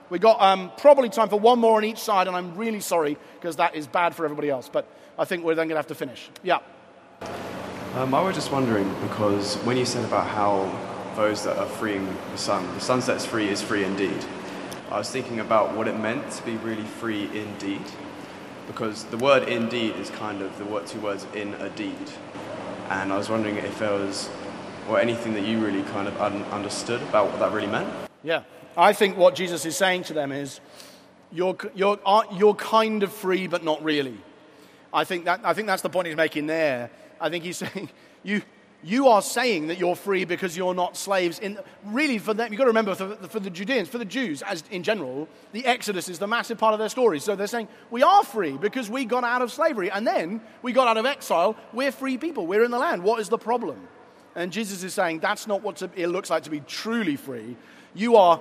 [0.09, 3.17] we've got um, probably time for one more on each side, and I'm really sorry
[3.35, 4.69] because that is bad for everybody else.
[4.69, 4.87] But
[5.17, 6.29] I think we're then going to have to finish.
[6.43, 6.59] Yeah.
[7.95, 10.69] Um, I was just wondering because when you said about how
[11.15, 14.25] those that are freeing the Son, the Son sets free is free indeed.
[14.91, 17.81] I was thinking about what it meant to be really free indeed,
[18.67, 22.11] because the word indeed is kind of the two words in a deed,
[22.89, 24.29] and I was wondering if there was
[24.87, 27.89] or anything that you really kind of un- understood about what that really meant.
[28.23, 28.43] Yeah,
[28.77, 30.59] I think what Jesus is saying to them is,
[31.31, 31.99] you're, you're,
[32.33, 34.17] you're kind of free, but not really.
[34.93, 36.91] I think, that, I think that's the point he's making there.
[37.19, 37.89] I think he's saying,
[38.23, 38.41] you,
[38.85, 41.39] you are saying that you're free because you're not slaves.
[41.39, 44.43] In, really, for them, you've got to remember, for, for the Judeans, for the Jews
[44.43, 47.19] as in general, the Exodus is the massive part of their story.
[47.19, 49.89] So they're saying, we are free because we got out of slavery.
[49.89, 51.57] And then we got out of exile.
[51.73, 52.45] We're free people.
[52.45, 53.03] We're in the land.
[53.03, 53.87] What is the problem?
[54.35, 57.57] And Jesus is saying, that's not what it looks like to be truly free.
[57.95, 58.39] You are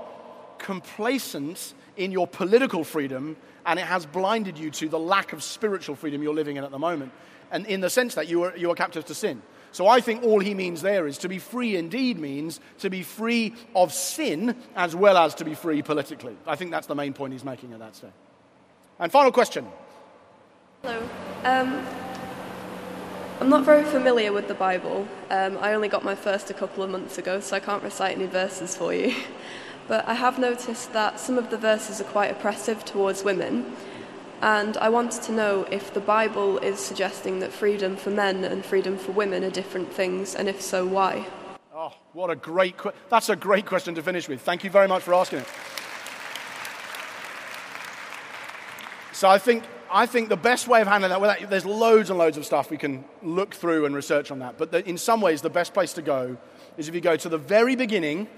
[0.59, 5.95] complacent in your political freedom, and it has blinded you to the lack of spiritual
[5.97, 7.13] freedom you're living in at the moment
[7.51, 9.41] and in the sense that you are, you are captive to sin.
[9.75, 13.03] So I think all he means there is to be free indeed means to be
[13.03, 16.37] free of sin as well as to be free politically.
[16.47, 18.13] I think that's the main point he's making at that stage.
[19.01, 19.67] And final question.
[20.83, 21.03] Hello.
[21.43, 21.85] Um,
[23.41, 25.09] I'm not very familiar with the Bible.
[25.29, 28.17] Um, I only got my first a couple of months ago, so I can't recite
[28.17, 29.13] any verses for you.
[29.87, 33.77] But I have noticed that some of the verses are quite oppressive towards women.
[34.45, 38.63] And I wanted to know if the Bible is suggesting that freedom for men and
[38.63, 41.27] freedom for women are different things, and if so, why?
[41.75, 44.43] Oh, what a great que- that's a great question to finish with.
[44.43, 45.47] Thank you very much for asking it.
[49.15, 52.37] So I think I think the best way of handling that, there's loads and loads
[52.37, 54.59] of stuff we can look through and research on that.
[54.59, 56.37] But the, in some ways, the best place to go
[56.77, 58.29] is if you go to the very beginning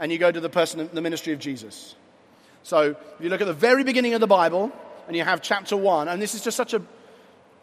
[0.00, 1.94] and you go to the person, the ministry of Jesus.
[2.64, 4.72] So if you look at the very beginning of the Bible,
[5.08, 6.82] and you have chapter 1, and this is just such, a,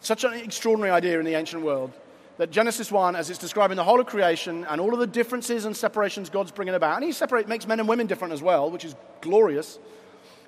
[0.02, 1.94] such an extraordinary idea in the ancient world
[2.38, 5.66] that Genesis 1, as it's describing the whole of creation and all of the differences
[5.66, 8.70] and separations God's bringing about, and he separate, makes men and women different as well,
[8.70, 9.80] which is glorious.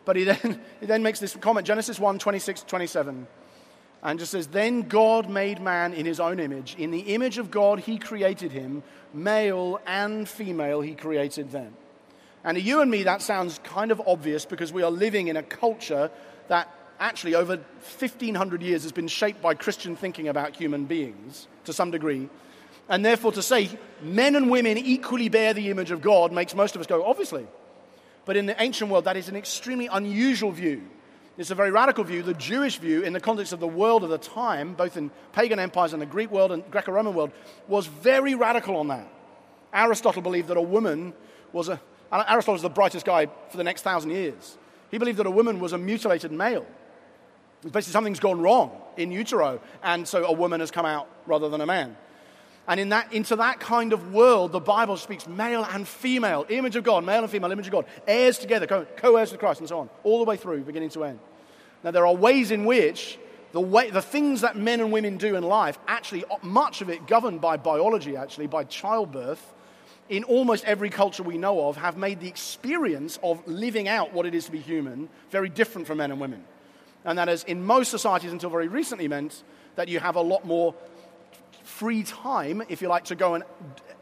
[0.03, 3.27] But he then, he then makes this comment, Genesis 1, 26, 27,
[4.03, 6.75] and just says, Then God made man in his own image.
[6.77, 8.83] In the image of God, he created him.
[9.13, 11.73] Male and female, he created them.
[12.43, 15.37] And to you and me, that sounds kind of obvious because we are living in
[15.37, 16.11] a culture
[16.49, 16.69] that
[16.99, 21.91] actually over 1500 years has been shaped by Christian thinking about human beings to some
[21.91, 22.29] degree.
[22.89, 23.69] And therefore, to say
[24.01, 27.45] men and women equally bear the image of God makes most of us go, obviously.
[28.25, 30.83] But in the ancient world, that is an extremely unusual view.
[31.37, 32.23] It's a very radical view.
[32.23, 35.59] The Jewish view, in the context of the world of the time, both in pagan
[35.59, 37.31] empires and the Greek world and Greco Roman world,
[37.67, 39.07] was very radical on that.
[39.73, 41.13] Aristotle believed that a woman
[41.53, 41.79] was a.
[42.11, 44.57] Aristotle was the brightest guy for the next thousand years.
[44.89, 46.65] He believed that a woman was a mutilated male.
[47.63, 51.61] Basically, something's gone wrong in utero, and so a woman has come out rather than
[51.61, 51.97] a man.
[52.67, 56.75] And in that, into that kind of world, the Bible speaks male and female, image
[56.75, 59.69] of God, male and female, image of God, heirs together, co heirs with Christ, and
[59.69, 61.19] so on, all the way through, beginning to end.
[61.83, 63.17] Now, there are ways in which
[63.53, 67.07] the, way, the things that men and women do in life, actually, much of it
[67.07, 69.53] governed by biology, actually, by childbirth,
[70.09, 74.25] in almost every culture we know of, have made the experience of living out what
[74.25, 76.43] it is to be human very different for men and women
[77.07, 79.43] and that has, in most societies until very recently, meant
[79.75, 80.75] that you have a lot more
[81.63, 83.43] free time, if you like, to go and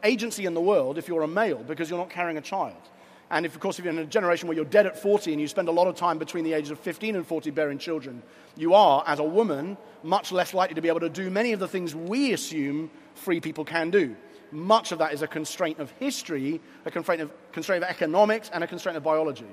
[0.02, 2.76] agency in the world if you're a male because you're not carrying a child.
[3.30, 5.40] And if, of course, if you're in a generation where you're dead at 40 and
[5.40, 8.22] you spend a lot of time between the ages of 15 and 40 bearing children,
[8.56, 11.60] you are, as a woman, much less likely to be able to do many of
[11.60, 14.16] the things we assume free people can do.
[14.50, 18.62] Much of that is a constraint of history, a constraint of, constraint of economics, and
[18.64, 19.46] a constraint of biology.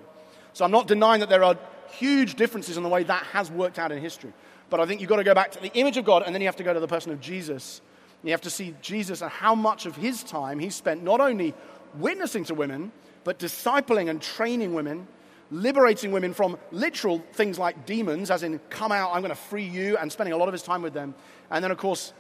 [0.54, 1.58] So I'm not denying that there are
[1.98, 4.34] huge differences in the way that has worked out in history.
[4.70, 6.42] But I think you've got to go back to the image of God, and then
[6.42, 7.82] you have to go to the person of Jesus.
[8.24, 11.54] You have to see Jesus and how much of his time he spent not only
[11.96, 12.92] witnessing to women,
[13.24, 15.08] but discipling and training women,
[15.52, 19.66] liberating women from literal things like demons, as in, come out, I'm going to free
[19.68, 21.14] you, and spending a lot of his time with them.
[21.52, 22.14] And then, of course,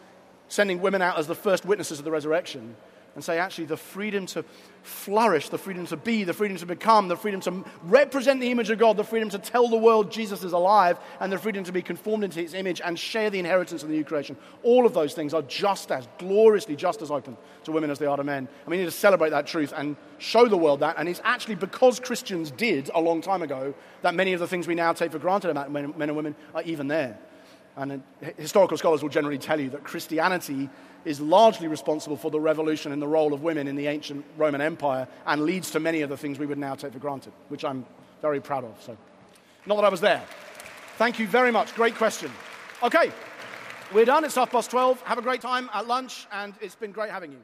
[0.47, 2.76] sending women out as the first witnesses of the resurrection
[3.16, 4.43] and say, actually, the freedom to
[4.82, 8.70] flourish, the freedom to be, the freedom to become, the freedom to represent the image
[8.70, 11.72] of God, the freedom to tell the world Jesus is alive, and the freedom to
[11.72, 14.36] be conformed into his image and share the inheritance of the new creation.
[14.64, 18.07] All of those things are just as gloriously, just as open to women as they
[18.07, 18.47] are to men.
[18.47, 20.95] And we need to celebrate that truth and show the world that.
[20.97, 24.68] And it's actually because Christians did a long time ago that many of the things
[24.68, 27.18] we now take for granted about men, and women are even there.
[27.76, 28.03] And
[28.38, 30.69] historical scholars will generally tell you that Christianity
[31.05, 34.61] is largely responsible for the revolution in the role of women in the ancient Roman
[34.61, 37.65] Empire and leads to many of the things we would now take for granted, which
[37.65, 37.86] I'm
[38.21, 38.82] very proud of.
[38.82, 38.97] So,
[39.65, 40.24] not that I was there.
[40.97, 41.74] Thank you very much.
[41.76, 42.32] Great question.
[42.84, 43.11] Okay,
[43.93, 44.24] we're done.
[44.24, 45.01] It's half past 12.
[45.01, 47.39] Have a great time at lunch, and it's been great having you.